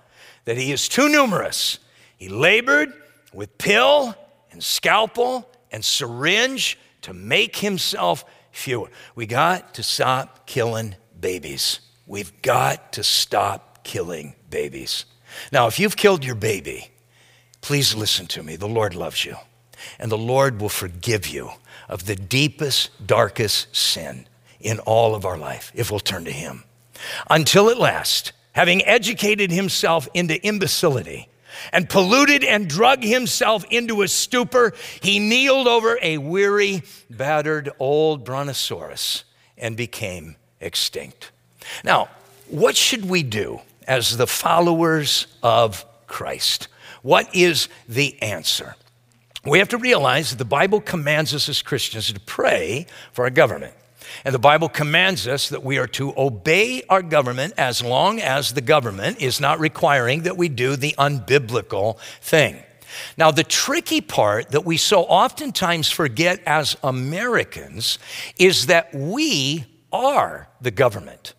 that 0.45 0.57
he 0.57 0.71
is 0.71 0.89
too 0.89 1.07
numerous, 1.07 1.79
he 2.17 2.27
labored 2.27 2.91
with 3.33 3.57
pill 3.57 4.15
and 4.51 4.61
scalpel 4.61 5.49
and 5.71 5.85
syringe 5.85 6.77
to 7.01 7.13
make 7.13 7.55
himself 7.55 8.25
fewer. 8.51 8.89
We 9.15 9.25
got 9.25 9.73
to 9.75 9.83
stop 9.83 10.45
killing 10.45 10.95
babies. 11.19 11.79
We've 12.05 12.41
got 12.41 12.93
to 12.93 13.03
stop 13.03 13.83
killing 13.83 14.35
babies. 14.49 15.05
Now, 15.51 15.67
if 15.67 15.79
you've 15.79 15.95
killed 15.95 16.25
your 16.25 16.35
baby, 16.35 16.91
please 17.61 17.95
listen 17.95 18.27
to 18.27 18.43
me. 18.43 18.55
The 18.55 18.67
Lord 18.67 18.95
loves 18.95 19.23
you, 19.23 19.35
and 19.99 20.11
the 20.11 20.17
Lord 20.17 20.59
will 20.59 20.69
forgive 20.69 21.27
you 21.27 21.51
of 21.87 22.05
the 22.05 22.15
deepest, 22.15 23.05
darkest 23.05 23.75
sin 23.75 24.27
in 24.59 24.79
all 24.79 25.15
of 25.15 25.25
our 25.25 25.37
life 25.37 25.71
if 25.75 25.91
we'll 25.91 25.99
turn 25.99 26.25
to 26.25 26.31
Him. 26.31 26.63
Until 27.29 27.69
at 27.69 27.77
last, 27.77 28.33
having 28.53 28.85
educated 28.85 29.51
himself 29.51 30.07
into 30.13 30.41
imbecility, 30.45 31.29
and 31.71 31.89
polluted 31.89 32.43
and 32.43 32.67
drug 32.67 33.03
himself 33.03 33.65
into 33.69 34.01
a 34.01 34.07
stupor, 34.07 34.73
he 35.01 35.19
kneeled 35.19 35.67
over 35.67 35.97
a 36.01 36.17
weary, 36.17 36.83
battered 37.09 37.71
old 37.79 38.23
brontosaurus 38.23 39.23
and 39.57 39.77
became 39.77 40.35
extinct. 40.59 41.31
Now, 41.83 42.09
what 42.49 42.75
should 42.75 43.05
we 43.05 43.23
do 43.23 43.61
as 43.87 44.17
the 44.17 44.27
followers 44.27 45.27
of 45.41 45.85
Christ? 46.07 46.67
What 47.01 47.33
is 47.35 47.69
the 47.87 48.21
answer? 48.21 48.75
We 49.45 49.59
have 49.59 49.69
to 49.69 49.77
realize 49.77 50.29
that 50.29 50.37
the 50.37 50.45
Bible 50.45 50.81
commands 50.81 51.33
us 51.33 51.49
as 51.49 51.61
Christians 51.61 52.13
to 52.13 52.19
pray 52.19 52.85
for 53.11 53.23
our 53.23 53.31
government. 53.31 53.73
And 54.25 54.33
the 54.33 54.39
Bible 54.39 54.69
commands 54.69 55.27
us 55.27 55.49
that 55.49 55.63
we 55.63 55.77
are 55.77 55.87
to 55.87 56.13
obey 56.17 56.83
our 56.89 57.01
government 57.01 57.53
as 57.57 57.81
long 57.81 58.19
as 58.19 58.53
the 58.53 58.61
government 58.61 59.21
is 59.21 59.39
not 59.39 59.59
requiring 59.59 60.23
that 60.23 60.37
we 60.37 60.49
do 60.49 60.75
the 60.75 60.95
unbiblical 60.97 61.97
thing. 62.21 62.63
Now, 63.17 63.31
the 63.31 63.43
tricky 63.43 64.01
part 64.01 64.51
that 64.51 64.65
we 64.65 64.77
so 64.77 65.03
oftentimes 65.03 65.89
forget 65.89 66.41
as 66.45 66.75
Americans 66.83 67.99
is 68.37 68.67
that 68.67 68.93
we 68.93 69.65
are 69.91 70.49
the 70.59 70.71
government. 70.71 71.33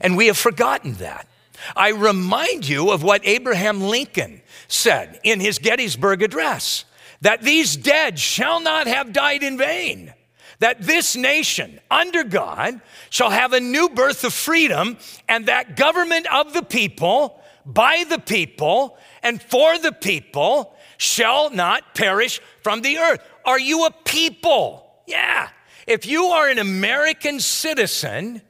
And 0.00 0.16
we 0.16 0.26
have 0.26 0.36
forgotten 0.36 0.94
that. 0.94 1.28
I 1.74 1.90
remind 1.90 2.68
you 2.68 2.90
of 2.90 3.02
what 3.02 3.26
Abraham 3.26 3.80
Lincoln 3.80 4.42
said 4.68 5.20
in 5.22 5.40
his 5.40 5.58
Gettysburg 5.58 6.22
Address 6.22 6.84
that 7.22 7.42
these 7.42 7.76
dead 7.76 8.18
shall 8.18 8.60
not 8.60 8.86
have 8.86 9.12
died 9.12 9.42
in 9.42 9.56
vain, 9.56 10.12
that 10.58 10.82
this 10.82 11.16
nation 11.16 11.80
under 11.90 12.24
God 12.24 12.80
shall 13.10 13.30
have 13.30 13.52
a 13.52 13.60
new 13.60 13.88
birth 13.88 14.24
of 14.24 14.32
freedom, 14.32 14.98
and 15.28 15.46
that 15.46 15.76
government 15.76 16.26
of 16.32 16.52
the 16.52 16.62
people, 16.62 17.40
by 17.64 18.04
the 18.08 18.18
people, 18.18 18.96
and 19.22 19.42
for 19.42 19.78
the 19.78 19.92
people 19.92 20.74
shall 20.98 21.50
not 21.50 21.94
perish 21.94 22.40
from 22.62 22.80
the 22.80 22.98
earth. 22.98 23.20
Are 23.44 23.60
you 23.60 23.86
a 23.86 23.90
people? 24.04 24.86
Yeah. 25.06 25.48
If 25.86 26.06
you 26.06 26.26
are 26.26 26.48
an 26.48 26.58
American 26.58 27.38
citizen, 27.38 28.42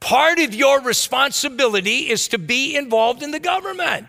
part 0.00 0.38
of 0.38 0.54
your 0.54 0.80
responsibility 0.80 2.10
is 2.10 2.28
to 2.28 2.38
be 2.38 2.76
involved 2.76 3.22
in 3.22 3.30
the 3.30 3.40
government. 3.40 4.08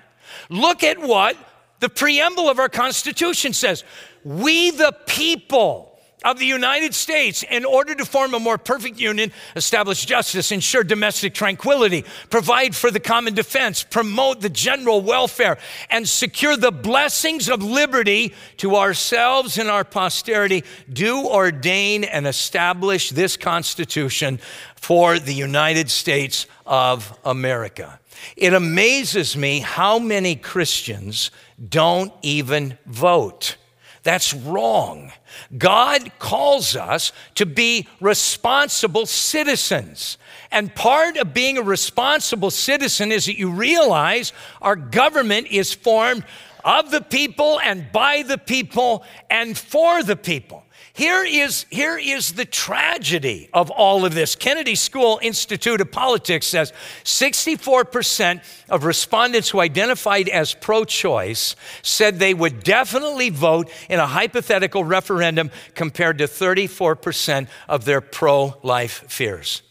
Look 0.49 0.83
at 0.83 0.99
what 0.99 1.37
the 1.79 1.89
preamble 1.89 2.49
of 2.49 2.59
our 2.59 2.69
Constitution 2.69 3.53
says 3.53 3.83
We, 4.23 4.71
the 4.71 4.95
people, 5.05 5.92
of 6.23 6.39
the 6.39 6.45
United 6.45 6.93
States 6.93 7.43
in 7.49 7.65
order 7.65 7.93
to 7.95 8.05
form 8.05 8.33
a 8.33 8.39
more 8.39 8.57
perfect 8.57 8.99
union, 8.99 9.31
establish 9.55 10.05
justice, 10.05 10.51
ensure 10.51 10.83
domestic 10.83 11.33
tranquility, 11.33 12.05
provide 12.29 12.75
for 12.75 12.91
the 12.91 12.99
common 12.99 13.33
defense, 13.33 13.83
promote 13.83 14.41
the 14.41 14.49
general 14.49 15.01
welfare, 15.01 15.57
and 15.89 16.07
secure 16.07 16.55
the 16.55 16.71
blessings 16.71 17.49
of 17.49 17.61
liberty 17.61 18.33
to 18.57 18.75
ourselves 18.75 19.57
and 19.57 19.69
our 19.69 19.83
posterity, 19.83 20.63
do 20.91 21.27
ordain 21.27 22.03
and 22.03 22.27
establish 22.27 23.09
this 23.09 23.37
Constitution 23.37 24.39
for 24.75 25.19
the 25.19 25.33
United 25.33 25.89
States 25.89 26.45
of 26.65 27.17
America. 27.23 27.99
It 28.37 28.53
amazes 28.53 29.35
me 29.35 29.59
how 29.59 29.99
many 29.99 30.35
Christians 30.35 31.31
don't 31.69 32.13
even 32.21 32.77
vote. 32.85 33.57
That's 34.03 34.33
wrong. 34.33 35.11
God 35.57 36.11
calls 36.19 36.75
us 36.75 37.11
to 37.35 37.45
be 37.45 37.87
responsible 37.99 39.05
citizens. 39.05 40.17
And 40.51 40.73
part 40.73 41.17
of 41.17 41.33
being 41.33 41.57
a 41.57 41.63
responsible 41.63 42.51
citizen 42.51 43.11
is 43.11 43.25
that 43.25 43.37
you 43.37 43.49
realize 43.49 44.33
our 44.61 44.75
government 44.75 45.47
is 45.47 45.73
formed 45.73 46.25
of 46.63 46.91
the 46.91 47.01
people 47.01 47.59
and 47.59 47.91
by 47.91 48.23
the 48.23 48.37
people 48.37 49.03
and 49.29 49.57
for 49.57 50.03
the 50.03 50.15
people. 50.15 50.62
Here 50.95 51.25
is, 51.25 51.65
here 51.71 51.97
is 51.97 52.33
the 52.33 52.45
tragedy 52.45 53.49
of 53.51 53.71
all 53.71 54.05
of 54.05 54.13
this. 54.13 54.35
Kennedy 54.35 54.75
School 54.75 55.19
Institute 55.23 55.81
of 55.81 55.91
Politics 55.91 56.45
says 56.45 56.71
64% 57.03 58.43
of 58.69 58.83
respondents 58.83 59.49
who 59.49 59.59
identified 59.59 60.29
as 60.29 60.53
pro 60.53 60.85
choice 60.85 61.55
said 61.81 62.19
they 62.19 62.35
would 62.35 62.63
definitely 62.63 63.31
vote 63.31 63.71
in 63.89 63.99
a 63.99 64.05
hypothetical 64.05 64.83
referendum 64.83 65.49
compared 65.73 66.19
to 66.19 66.25
34% 66.25 67.47
of 67.67 67.85
their 67.85 68.01
pro 68.01 68.53
life 68.61 69.03
fears. 69.09 69.63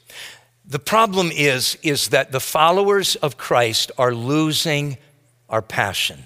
The 0.64 0.80
problem 0.80 1.30
is, 1.32 1.78
is 1.85 2.08
that 2.08 2.32
the 2.32 2.40
followers 2.40 3.14
of 3.14 3.37
Christ 3.37 3.92
are 3.96 4.12
losing 4.12 4.98
our 5.48 5.62
passion. 5.62 6.24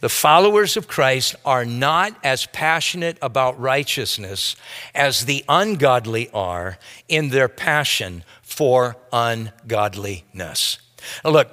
The 0.00 0.08
followers 0.08 0.76
of 0.76 0.88
Christ 0.88 1.36
are 1.44 1.64
not 1.64 2.14
as 2.24 2.46
passionate 2.46 3.18
about 3.22 3.60
righteousness 3.60 4.56
as 4.94 5.24
the 5.24 5.44
ungodly 5.48 6.30
are 6.30 6.78
in 7.08 7.30
their 7.30 7.48
passion 7.48 8.24
for 8.42 8.96
ungodliness. 9.12 10.78
Now, 11.24 11.30
look, 11.30 11.50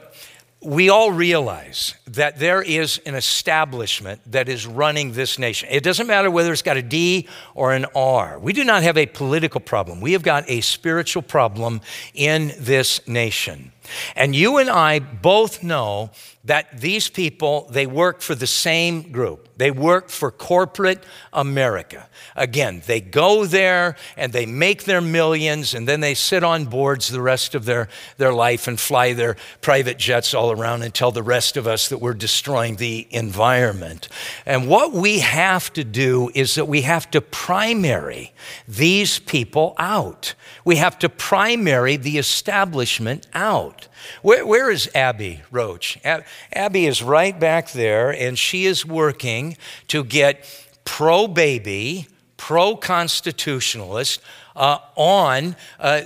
we 0.61 0.89
all 0.89 1.11
realize 1.11 1.93
that 2.07 2.39
there 2.39 2.61
is 2.61 2.99
an 3.05 3.13
establishment 3.13 4.19
that 4.31 4.49
is 4.49 4.65
running 4.65 5.13
this 5.13 5.37
nation. 5.37 5.69
It 5.71 5.83
doesn't 5.83 6.07
matter 6.07 6.31
whether 6.31 6.51
it's 6.51 6.63
got 6.63 6.77
a 6.77 6.81
D 6.81 7.27
or 7.53 7.73
an 7.73 7.85
R. 7.95 8.39
We 8.39 8.53
do 8.53 8.63
not 8.63 8.81
have 8.81 8.97
a 8.97 9.05
political 9.05 9.61
problem. 9.61 10.01
We 10.01 10.13
have 10.13 10.23
got 10.23 10.49
a 10.49 10.61
spiritual 10.61 11.21
problem 11.21 11.81
in 12.15 12.53
this 12.57 13.07
nation. 13.07 13.71
And 14.15 14.35
you 14.35 14.57
and 14.57 14.69
I 14.69 14.99
both 14.99 15.63
know 15.63 16.11
that 16.47 16.79
these 16.79 17.09
people, 17.09 17.67
they 17.71 17.85
work 17.85 18.21
for 18.21 18.33
the 18.33 18.47
same 18.47 19.11
group. 19.11 19.49
They 19.57 19.69
work 19.69 20.09
for 20.09 20.31
corporate 20.31 21.03
America. 21.33 22.07
Again, 22.37 22.81
they 22.85 23.01
go 23.01 23.45
there 23.45 23.97
and 24.15 24.31
they 24.31 24.45
make 24.45 24.85
their 24.85 25.01
millions 25.01 25.73
and 25.73 25.85
then 25.85 25.99
they 25.99 26.13
sit 26.13 26.45
on 26.45 26.63
boards 26.65 27.09
the 27.09 27.21
rest 27.21 27.53
of 27.53 27.65
their, 27.65 27.89
their 28.15 28.31
life 28.31 28.65
and 28.69 28.79
fly 28.79 29.11
their 29.11 29.35
private 29.59 29.97
jets 29.97 30.33
all 30.33 30.51
around 30.51 30.83
and 30.83 30.93
tell 30.93 31.11
the 31.11 31.21
rest 31.21 31.57
of 31.57 31.67
us 31.67 31.89
that 31.89 31.97
we're 31.97 32.13
destroying 32.13 32.77
the 32.77 33.05
environment. 33.09 34.07
And 34.45 34.69
what 34.69 34.93
we 34.93 35.19
have 35.19 35.73
to 35.73 35.83
do 35.83 36.31
is 36.33 36.55
that 36.55 36.69
we 36.69 36.83
have 36.83 37.11
to 37.11 37.19
primary 37.19 38.31
these 38.69 39.19
people 39.19 39.75
out. 39.77 40.33
We 40.63 40.77
have 40.77 40.97
to 40.99 41.09
primary 41.09 41.97
the 41.97 42.17
establishment 42.17 43.27
out. 43.33 43.76
Where, 44.21 44.45
where 44.45 44.71
is 44.71 44.89
Abby 44.95 45.41
Roach? 45.51 45.97
Ab- 46.03 46.25
Abby 46.53 46.85
is 46.85 47.01
right 47.03 47.37
back 47.37 47.71
there, 47.71 48.09
and 48.11 48.37
she 48.37 48.65
is 48.65 48.85
working 48.85 49.57
to 49.87 50.03
get 50.03 50.45
pro 50.85 51.27
baby, 51.27 52.07
pro 52.37 52.75
constitutionalist, 52.75 54.21
uh, 54.57 54.79
on 54.95 55.55
uh, 55.79 56.01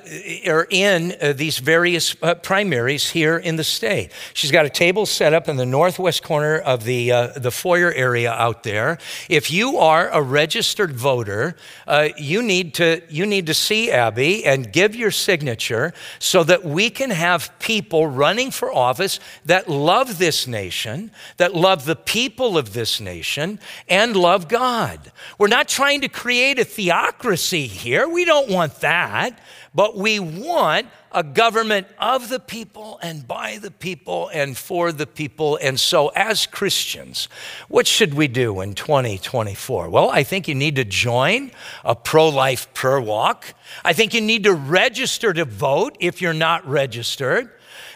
or 0.46 0.68
in 0.70 1.16
uh, 1.22 1.34
these 1.34 1.58
various 1.58 2.16
uh, 2.22 2.36
primaries 2.36 3.10
here 3.10 3.38
in 3.38 3.56
the 3.56 3.64
state. 3.64 4.12
She's 4.34 4.52
got 4.52 4.66
a 4.66 4.70
table 4.70 5.06
set 5.06 5.34
up 5.34 5.48
in 5.48 5.56
the 5.56 5.66
northwest 5.66 6.22
corner 6.22 6.58
of 6.58 6.84
the, 6.84 7.12
uh, 7.12 7.28
the 7.38 7.52
foyer 7.52 7.92
area 7.94 8.32
out 8.32 8.64
there. 8.64 8.98
If 9.30 9.50
you 9.50 9.78
are 9.78 10.10
a 10.10 10.22
registered 10.22 10.92
voter, 10.92 11.56
uh, 11.88 12.10
you, 12.18 12.44
need 12.44 12.74
to, 12.76 13.02
you 13.10 13.26
need 13.26 13.48
to 13.48 13.54
see 13.54 13.90
Abby 13.90 14.46
and 14.46 14.72
give 14.72 14.96
your 14.96 15.12
signature 15.12 15.94
so 16.20 16.44
that 16.44 16.66
we 16.66 16.90
can 16.90 17.10
have 17.10 17.58
people 17.60 18.08
running 18.08 18.52
for 18.52 18.74
office 18.74 19.20
that 19.46 19.70
love 19.70 20.18
this 20.18 20.46
nation, 20.46 21.12
that 21.38 21.56
love 21.56 21.86
the 21.86 21.96
people 21.96 22.58
of 22.58 22.74
this 22.74 23.00
nation, 23.00 23.60
and 23.88 24.16
love 24.16 24.50
God. 24.50 25.12
We're 25.38 25.48
not 25.48 25.70
trying 25.70 26.02
to 26.02 26.10
create 26.10 26.60
a 26.60 26.66
theocracy 26.66 27.68
here. 27.68 28.10
We 28.10 28.26
don't 28.26 28.41
don't 28.42 28.54
want 28.56 28.76
that, 28.82 29.40
but 29.74 29.98
we 29.98 30.20
want 30.20 30.88
a 31.12 31.24
government 31.24 31.88
of 32.00 32.30
the 32.30 32.40
people 32.40 33.00
and 33.02 33.28
by 33.28 33.58
the 33.58 33.72
people 33.72 34.30
and 34.34 34.58
for 34.58 34.92
the 34.92 35.08
people. 35.08 35.58
And 35.62 35.80
so, 35.80 36.10
as 36.10 36.46
Christians, 36.46 37.28
what 37.68 37.88
should 37.88 38.14
we 38.14 38.28
do 38.28 38.62
in 38.62 38.74
2024? 38.74 39.90
Well, 39.90 40.10
I 40.10 40.24
think 40.24 40.48
you 40.48 40.56
need 40.56 40.76
to 40.78 40.86
join 40.86 41.52
a 41.84 41.96
pro 41.96 42.30
life 42.30 42.74
prayer 42.74 43.02
walk. 43.02 43.54
I 43.84 43.94
think 43.94 44.14
you 44.14 44.22
need 44.22 44.44
to 44.46 44.54
register 44.54 45.34
to 45.34 45.46
vote 45.46 45.98
if 46.00 46.22
you're 46.22 46.34
not 46.34 46.68
registered. 46.68 47.52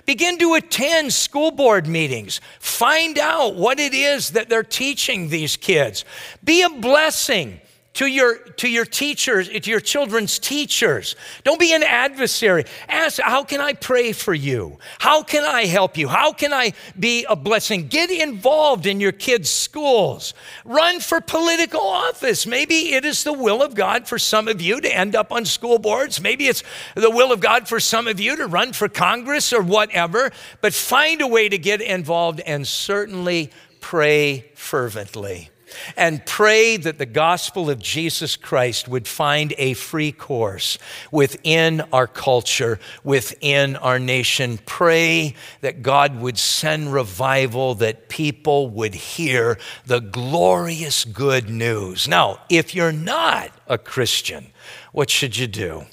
Begin 0.06 0.38
to 0.38 0.54
attend 0.54 1.14
school 1.14 1.50
board 1.50 1.88
meetings. 1.88 2.40
Find 2.60 3.18
out 3.18 3.56
what 3.56 3.80
it 3.80 3.94
is 3.94 4.32
that 4.32 4.50
they're 4.50 4.64
teaching 4.64 5.30
these 5.30 5.58
kids. 5.58 6.06
Be 6.44 6.62
a 6.62 6.70
blessing 6.70 7.60
to 7.96 8.06
your, 8.06 8.36
to 8.36 8.70
your 8.70 8.86
teachers, 8.86 9.48
to 9.48 9.70
your 9.70 9.80
children's 9.80 10.38
teachers. 10.38 11.16
Don't 11.44 11.60
be 11.60 11.74
an 11.74 11.82
adversary. 11.82 12.66
Ask, 12.90 13.22
how 13.22 13.44
can 13.44 13.62
I 13.62 13.74
pray 13.74 14.12
for 14.12 14.34
you? 14.34 14.78
How 15.00 15.24
can 15.24 15.44
I 15.44 15.66
help 15.66 15.98
you? 15.98 16.10
How 16.10 16.34
can 16.34 16.54
I 16.54 16.74
be 17.00 17.26
a 17.28 17.38
blessing? 17.38 17.88
Get 17.88 18.12
involved 18.12 18.86
in 18.86 19.00
your 19.00 19.14
kids' 19.14 19.50
schools. 19.50 20.34
Run 20.66 21.00
for 21.00 21.22
political 21.22 21.82
office. 21.82 22.46
Maybe 22.46 22.94
it 22.94 23.06
is 23.06 23.24
the 23.24 23.34
will 23.34 23.64
of 23.64 23.76
God 23.76 24.08
for 24.08 24.20
some 24.20 24.50
of 24.50 24.62
you 24.62 24.82
to 24.82 24.94
end 24.94 25.16
up 25.16 25.32
on 25.32 25.46
school 25.46 25.80
boards. 25.80 26.20
Maybe 26.20 26.48
it's 26.48 26.64
the 26.96 27.10
will 27.10 27.32
of 27.32 27.40
God 27.40 27.68
for 27.68 27.80
some 27.80 28.08
of 28.08 28.20
you 28.20 28.36
to 28.36 28.46
run 28.46 28.74
for 28.74 28.90
Congress 28.90 29.54
or 29.54 29.62
whatever. 29.62 30.32
But 30.60 30.74
find 30.74 31.22
a 31.22 31.28
way 31.28 31.48
to 31.48 31.58
get 31.58 31.80
involved 31.82 32.42
and 32.42 32.68
certainly 32.68 33.52
pray 33.80 34.52
fervently 34.54 35.50
and 35.96 36.26
pray 36.26 36.78
that 36.78 36.98
the 36.98 37.06
gospel 37.06 37.70
of 37.70 37.80
Jesus 37.80 38.36
Christ 38.36 38.88
would 38.88 39.08
find 39.08 39.54
a 39.58 39.74
free 39.74 40.12
course 40.12 40.78
within 41.12 41.82
our 41.94 42.08
culture, 42.08 42.80
within 43.04 43.76
our 43.76 44.00
nation. 44.00 44.60
Pray 44.66 45.36
that 45.62 45.82
God 45.82 46.20
would 46.20 46.38
send 46.38 46.94
revival, 46.94 47.76
that 47.76 48.10
people 48.10 48.70
would 48.70 48.96
hear 48.96 49.58
the 49.86 50.00
glorious 50.00 51.06
good 51.06 51.50
news. 51.50 52.08
Now, 52.08 52.40
if 52.50 52.74
you're 52.74 52.92
not 52.92 53.52
a 53.68 53.78
Christian, 53.78 54.48
what 54.92 55.10
should 55.10 55.38
you 55.38 55.48
do? 55.48 55.86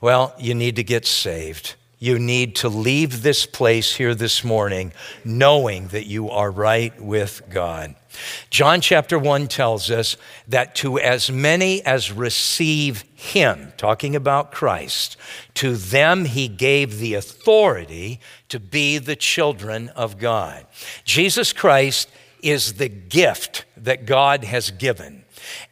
Well, 0.00 0.34
you 0.38 0.54
need 0.54 0.76
to 0.76 0.84
get 0.84 1.06
saved. 1.06 1.74
You 2.00 2.18
need 2.18 2.56
to 2.56 2.68
leave 2.68 3.22
this 3.22 3.44
place 3.44 3.94
here 3.94 4.14
this 4.14 4.42
morning 4.42 4.90
knowing 5.22 5.88
that 5.88 6.06
you 6.06 6.30
are 6.30 6.50
right 6.50 6.98
with 7.00 7.42
God. 7.50 7.94
John 8.48 8.80
chapter 8.80 9.18
1 9.18 9.48
tells 9.48 9.90
us 9.90 10.16
that 10.48 10.74
to 10.76 10.98
as 10.98 11.30
many 11.30 11.84
as 11.84 12.10
receive 12.10 13.04
him, 13.14 13.72
talking 13.76 14.16
about 14.16 14.50
Christ, 14.50 15.18
to 15.54 15.76
them 15.76 16.24
he 16.24 16.48
gave 16.48 16.98
the 16.98 17.14
authority 17.14 18.18
to 18.48 18.58
be 18.58 18.96
the 18.96 19.14
children 19.14 19.90
of 19.90 20.18
God. 20.18 20.66
Jesus 21.04 21.52
Christ 21.52 22.08
is 22.42 22.74
the 22.74 22.88
gift 22.88 23.66
that 23.76 24.06
God 24.06 24.44
has 24.44 24.70
given. 24.70 25.19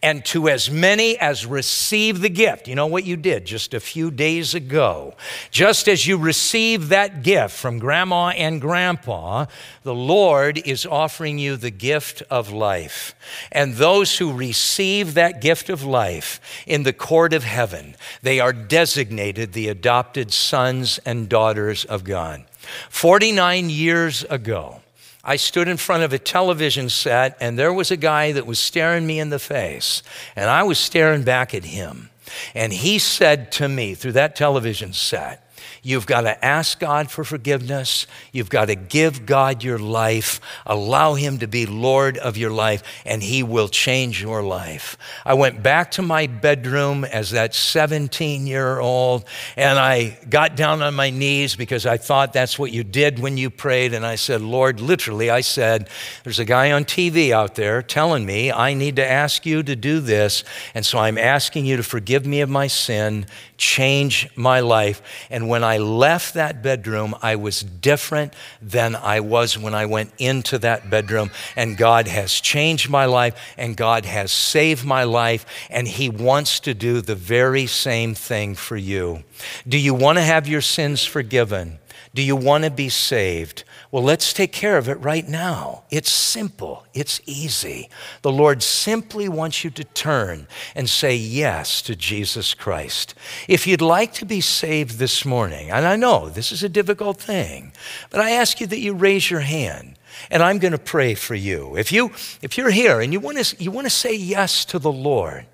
And 0.03 0.25
to 0.27 0.49
as 0.49 0.71
many 0.71 1.19
as 1.19 1.47
receive 1.47 2.21
the 2.21 2.29
gift, 2.29 2.69
you 2.69 2.75
know 2.75 2.87
what 2.87 3.05
you 3.05 3.17
did 3.17 3.45
just 3.45 3.75
a 3.75 3.81
few 3.81 4.11
days 4.11 4.55
ago. 4.55 5.15
Just 5.51 5.89
as 5.89 6.07
you 6.07 6.17
received 6.17 6.89
that 6.89 7.23
gift 7.23 7.57
from 7.57 7.79
grandma 7.79 8.29
and 8.29 8.61
grandpa, 8.61 9.47
the 9.83 9.95
Lord 9.95 10.59
is 10.59 10.87
offering 10.87 11.39
you 11.39 11.57
the 11.57 11.71
gift 11.71 12.23
of 12.31 12.53
life. 12.53 13.15
And 13.51 13.75
those 13.75 14.19
who 14.19 14.33
receive 14.33 15.15
that 15.15 15.41
gift 15.41 15.69
of 15.69 15.85
life 15.85 16.41
in 16.67 16.83
the 16.83 16.93
court 16.93 17.33
of 17.33 17.45
heaven, 17.45 17.97
they 18.23 18.41
are 18.41 18.53
designated 18.53 19.53
the 19.53 19.69
adopted 19.69 20.33
sons 20.33 20.99
and 21.05 21.29
daughters 21.29 21.85
of 21.85 22.05
God. 22.05 22.45
49 22.91 23.71
years 23.71 24.25
ago, 24.25 24.81
I 25.25 25.37
stood 25.37 25.69
in 25.69 25.77
front 25.77 26.03
of 26.03 26.13
a 26.13 26.19
television 26.19 26.89
set 26.89 27.37
and 27.41 27.59
there 27.59 27.73
was 27.73 27.91
a 27.91 27.97
guy 27.97 28.33
that 28.33 28.47
was 28.47 28.59
staring 28.59 29.07
me 29.07 29.19
in 29.19 29.31
the 29.31 29.39
face, 29.39 30.03
and 30.37 30.49
I 30.49 30.63
was 30.63 30.79
staring 30.79 31.23
back 31.23 31.55
at 31.55 31.65
him. 31.65 32.11
And 32.55 32.73
he 32.73 32.99
said 32.99 33.51
to 33.53 33.69
me 33.69 33.95
through 33.95 34.13
that 34.13 34.37
television 34.37 34.93
set, 34.93 35.48
You've 35.83 36.07
got 36.07 36.23
to 36.23 36.45
ask 36.45 36.79
God 36.79 37.11
for 37.11 37.25
forgiveness. 37.25 38.07
You've 38.33 38.51
got 38.51 38.67
to 38.67 38.75
give 38.75 39.27
God 39.27 39.63
your 39.63 39.79
life. 39.79 40.41
Allow 40.67 41.15
Him 41.15 41.39
to 41.39 41.47
be 41.47 41.67
Lord 41.67 42.19
of 42.19 42.37
your 42.37 42.51
life, 42.51 42.83
and 43.05 43.23
He 43.23 43.43
will 43.43 43.69
change 43.69 44.23
your 44.23 44.43
life. 44.43 44.97
I 45.25 45.35
went 45.35 45.63
back 45.63 45.91
to 45.93 46.03
my 46.03 46.27
bedroom 46.27 47.05
as 47.05 47.31
that 47.31 47.55
17 47.55 48.47
year 48.47 48.79
old, 48.81 49.25
and 49.57 49.79
I 49.79 50.19
got 50.29 50.57
down 50.57 50.83
on 50.83 50.95
my 50.95 51.11
knees 51.11 51.57
because 51.57 51.87
I 51.87 51.97
thought 51.97 52.33
that's 52.33 52.59
what 52.59 52.73
you 52.73 52.85
did 52.85 53.19
when 53.19 53.37
you 53.37 53.51
prayed. 53.51 53.95
And 53.95 54.05
I 54.05 54.17
said, 54.17 54.41
Lord, 54.41 54.81
literally, 54.81 55.31
I 55.31 55.41
said, 55.41 55.89
There's 56.25 56.39
a 56.39 56.45
guy 56.45 56.73
on 56.73 56.85
TV 56.85 57.31
out 57.31 57.55
there 57.55 57.83
telling 57.83 58.27
me 58.27 58.53
I 58.53 58.75
need 58.75 58.97
to 58.97 59.07
ask 59.07 59.47
you 59.47 59.63
to 59.63 59.77
do 59.77 60.01
this. 60.01 60.45
And 60.75 60.85
so 60.85 60.99
I'm 60.99 61.19
asking 61.19 61.67
you 61.67 61.77
to 61.77 61.83
forgive 61.83 62.27
me 62.27 62.41
of 62.41 62.49
my 62.49 62.67
sin, 62.67 63.27
change 63.57 64.29
my 64.37 64.61
life. 64.61 65.03
And 65.31 65.48
when 65.49 65.65
I 65.65 65.79
left 65.79 66.35
that 66.35 66.63
bedroom, 66.63 67.15
I 67.23 67.37
was 67.37 67.63
different 67.63 68.35
than 68.61 68.95
I 68.95 69.21
was 69.21 69.59
when 69.59 69.75
I 69.75 69.87
went 69.87 70.13
into 70.19 70.59
that 70.59 70.91
bedroom. 70.91 71.31
And 71.57 71.77
God 71.77 72.07
has 72.09 72.33
changed 72.33 72.89
my 72.89 73.07
life, 73.07 73.55
and 73.57 73.77
God 73.77 74.05
has 74.05 74.31
saved 74.31 74.85
my 74.85 75.05
life, 75.05 75.47
and 75.71 75.89
He 75.89 76.09
wants 76.09 76.61
to 76.61 76.75
do 76.75 77.01
the 77.01 77.15
very 77.15 77.67
same 77.67 78.15
thing 78.15 78.55
for 78.55 78.77
you. 78.77 79.25
Do 79.67 79.79
you 79.79 79.95
want 79.95 80.19
to 80.19 80.23
have 80.25 80.47
your 80.47 80.61
sins 80.61 81.05
forgiven? 81.05 81.79
Do 82.15 82.23
you 82.23 82.37
want 82.37 82.65
to 82.65 82.71
be 82.71 82.89
saved? 82.89 83.65
Well, 83.91 84.03
let's 84.03 84.35
take 84.35 84.53
care 84.53 84.77
of 84.77 84.87
it 84.87 84.97
right 84.97 85.27
now. 85.27 85.85
It's 85.91 86.11
simple, 86.11 86.85
it's 86.93 87.23
easy. 87.25 87.89
The 88.21 88.31
Lord 88.31 88.63
simply 88.63 89.31
wants 89.31 89.65
you 89.65 89.71
to 89.71 89.85
turn 89.85 90.47
and 90.75 90.91
say 90.91 91.17
yes 91.17 91.81
to 91.83 91.97
Jesus 91.97 92.53
Christ. 92.53 93.15
If 93.49 93.67
you'd 93.67 93.81
like 93.81 94.13
to 94.15 94.27
be 94.27 94.43
saved 94.43 94.99
this 94.99 95.25
morning, 95.25 95.71
and 95.71 95.87
I 95.87 95.97
know 95.97 96.29
this 96.29 96.53
is 96.53 96.63
a 96.63 96.69
difficult 96.69 97.19
thing, 97.19 97.73
but 98.11 98.21
I 98.21 98.33
ask 98.33 98.61
you 98.61 98.67
that 98.67 98.79
you 98.79 98.93
raise 98.93 99.31
your 99.31 99.41
hand 99.41 99.95
and 100.31 100.43
I'm 100.43 100.59
going 100.59 100.73
to 100.73 100.79
pray 100.79 101.15
for 101.15 101.35
you. 101.35 101.75
If 101.77 101.91
you 101.91 102.11
if 102.43 102.59
you're 102.59 102.71
here 102.71 103.01
and 103.01 103.11
you 103.11 103.21
want 103.21 103.39
to 103.43 103.63
you 103.63 103.71
want 103.71 103.87
to 103.87 103.91
say 103.91 104.15
yes 104.15 104.67
to 104.67 104.79
the 104.79 104.93
Lord, 104.93 105.47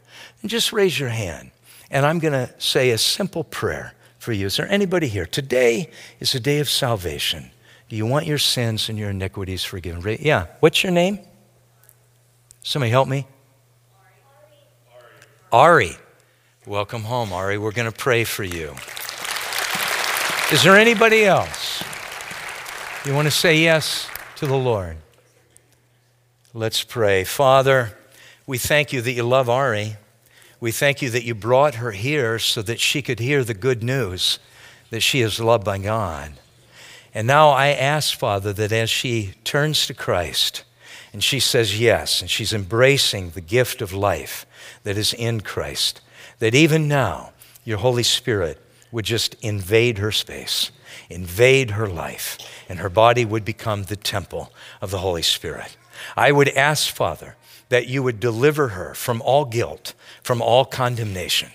then 0.42 0.49
just 0.49 0.73
raise 0.73 0.99
your 0.99 1.11
hand 1.11 1.53
and 1.88 2.05
I'm 2.05 2.18
going 2.18 2.33
to 2.33 2.53
say 2.59 2.90
a 2.90 2.99
simple 2.99 3.44
prayer 3.44 3.94
for 4.18 4.33
you. 4.33 4.47
Is 4.47 4.57
there 4.57 4.68
anybody 4.68 5.07
here? 5.07 5.27
Today 5.27 5.90
is 6.18 6.35
a 6.35 6.40
day 6.40 6.59
of 6.59 6.68
salvation. 6.68 7.51
Do 7.88 7.97
you 7.97 8.07
want 8.07 8.27
your 8.27 8.38
sins 8.38 8.88
and 8.88 8.99
your 8.99 9.11
iniquities 9.11 9.64
forgiven? 9.64 10.18
Yeah. 10.20 10.47
What's 10.61 10.83
your 10.83 10.92
name? 10.92 11.18
Somebody 12.62 12.90
help 12.90 13.09
me. 13.09 13.27
Ari. 15.53 15.87
Ari. 15.88 15.97
Welcome 16.66 17.03
home, 17.03 17.33
Ari. 17.33 17.59
We're 17.59 17.73
going 17.73 17.90
to 17.90 17.97
pray 17.97 18.25
for 18.25 18.42
you. 18.42 18.75
Is 20.51 20.62
there 20.62 20.77
anybody 20.77 21.25
else? 21.25 21.83
You 23.05 23.14
want 23.14 23.27
to 23.27 23.31
say 23.31 23.59
yes 23.59 24.09
to 24.37 24.47
the 24.47 24.57
Lord? 24.57 24.97
Let's 26.55 26.83
pray. 26.83 27.25
Father, 27.25 27.99
we 28.47 28.57
thank 28.57 28.92
you 28.92 29.03
that 29.03 29.12
you 29.12 29.25
love 29.25 29.51
Ari. 29.51 29.97
We 30.59 30.73
thank 30.73 31.03
you 31.03 31.11
that 31.11 31.25
you 31.25 31.35
brought 31.35 31.75
her 31.75 31.90
here 31.90 32.38
so 32.38 32.62
that 32.62 32.81
she 32.81 33.03
could 33.03 33.18
hear 33.18 33.44
the 33.44 33.53
good 33.53 33.83
news 33.83 34.38
that 34.88 35.01
she 35.01 35.20
is 35.20 35.38
loved 35.38 35.64
by 35.64 35.79
God. 35.79 36.33
And 37.14 37.27
now 37.29 37.50
I 37.50 37.68
ask, 37.68 38.18
Father, 38.18 38.53
that 38.53 38.72
as 38.72 38.90
she 38.90 39.35
turns 39.44 39.87
to 39.87 39.94
Christ 39.94 40.64
and 41.12 41.22
she 41.22 41.38
says 41.38 41.79
yes, 41.79 42.20
and 42.20 42.29
she's 42.29 42.53
embracing 42.53 43.31
the 43.31 43.40
gift 43.40 43.81
of 43.81 43.92
life 43.92 44.44
that 44.83 44.98
is 44.98 45.14
in 45.14 45.40
Christ, 45.40 46.00
that 46.40 46.57
even 46.57 46.88
now 46.88 47.33
your 47.64 47.79
Holy 47.79 48.03
Spirit 48.03 48.61
would 48.90 49.05
just 49.05 49.35
invade 49.35 49.98
her 49.98 50.11
space, 50.11 50.72
invade 51.09 51.72
her 51.72 51.87
life, 51.87 52.38
and 52.68 52.81
her 52.81 52.88
body 52.88 53.24
would 53.24 53.44
become 53.44 53.85
the 53.85 53.96
temple 53.96 54.53
of 54.81 54.90
the 54.90 54.98
Holy 54.98 55.22
Spirit. 55.22 55.77
I 56.16 56.33
would 56.33 56.48
ask, 56.48 56.92
Father, 56.92 57.37
that 57.68 57.87
you 57.87 58.03
would 58.03 58.18
deliver 58.18 58.68
her 58.68 58.92
from 58.94 59.22
all 59.22 59.44
guilt, 59.44 59.94
from 60.22 60.42
all 60.42 60.64
condemnation, 60.64 61.50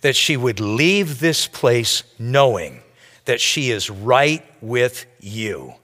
that 0.00 0.16
she 0.16 0.36
would 0.36 0.58
leave 0.58 1.20
this 1.20 1.46
place 1.46 2.02
knowing 2.18 2.82
that 3.24 3.40
she 3.40 3.70
is 3.70 3.90
right 3.90 4.44
with 4.60 5.06
you, 5.20 5.74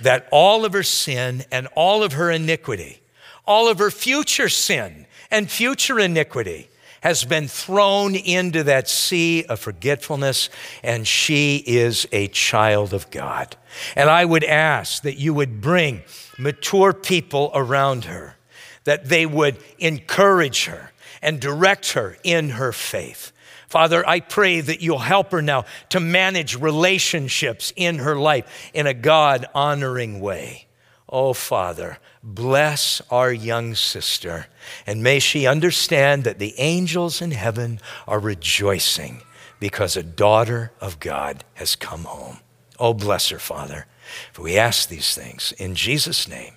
that 0.00 0.28
all 0.30 0.64
of 0.64 0.72
her 0.72 0.82
sin 0.82 1.44
and 1.50 1.66
all 1.74 2.02
of 2.02 2.12
her 2.14 2.30
iniquity, 2.30 3.00
all 3.46 3.68
of 3.68 3.78
her 3.78 3.90
future 3.90 4.48
sin 4.48 5.06
and 5.30 5.50
future 5.50 5.98
iniquity, 5.98 6.68
has 7.00 7.22
been 7.22 7.46
thrown 7.46 8.14
into 8.14 8.62
that 8.62 8.88
sea 8.88 9.44
of 9.44 9.60
forgetfulness, 9.60 10.48
and 10.82 11.06
she 11.06 11.62
is 11.66 12.08
a 12.12 12.28
child 12.28 12.94
of 12.94 13.10
God. 13.10 13.56
And 13.94 14.08
I 14.08 14.24
would 14.24 14.42
ask 14.42 15.02
that 15.02 15.18
you 15.18 15.34
would 15.34 15.60
bring 15.60 16.02
mature 16.38 16.94
people 16.94 17.50
around 17.54 18.06
her, 18.06 18.36
that 18.84 19.10
they 19.10 19.26
would 19.26 19.58
encourage 19.78 20.64
her 20.64 20.92
and 21.20 21.40
direct 21.40 21.92
her 21.92 22.16
in 22.24 22.50
her 22.50 22.72
faith. 22.72 23.32
Father, 23.74 24.08
I 24.08 24.20
pray 24.20 24.60
that 24.60 24.82
you'll 24.82 25.00
help 25.00 25.32
her 25.32 25.42
now 25.42 25.64
to 25.88 25.98
manage 25.98 26.54
relationships 26.54 27.72
in 27.74 27.98
her 27.98 28.14
life 28.14 28.70
in 28.72 28.86
a 28.86 28.94
God 28.94 29.46
honoring 29.52 30.20
way. 30.20 30.68
Oh, 31.08 31.32
Father, 31.32 31.98
bless 32.22 33.02
our 33.10 33.32
young 33.32 33.74
sister, 33.74 34.46
and 34.86 35.02
may 35.02 35.18
she 35.18 35.48
understand 35.48 36.22
that 36.22 36.38
the 36.38 36.54
angels 36.56 37.20
in 37.20 37.32
heaven 37.32 37.80
are 38.06 38.20
rejoicing 38.20 39.22
because 39.58 39.96
a 39.96 40.04
daughter 40.04 40.70
of 40.80 41.00
God 41.00 41.42
has 41.54 41.74
come 41.74 42.04
home. 42.04 42.38
Oh, 42.78 42.94
bless 42.94 43.30
her, 43.30 43.40
Father. 43.40 43.86
For 44.32 44.42
we 44.42 44.56
ask 44.56 44.88
these 44.88 45.16
things 45.16 45.52
in 45.58 45.74
Jesus' 45.74 46.28
name. 46.28 46.54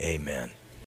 Amen. 0.00 0.50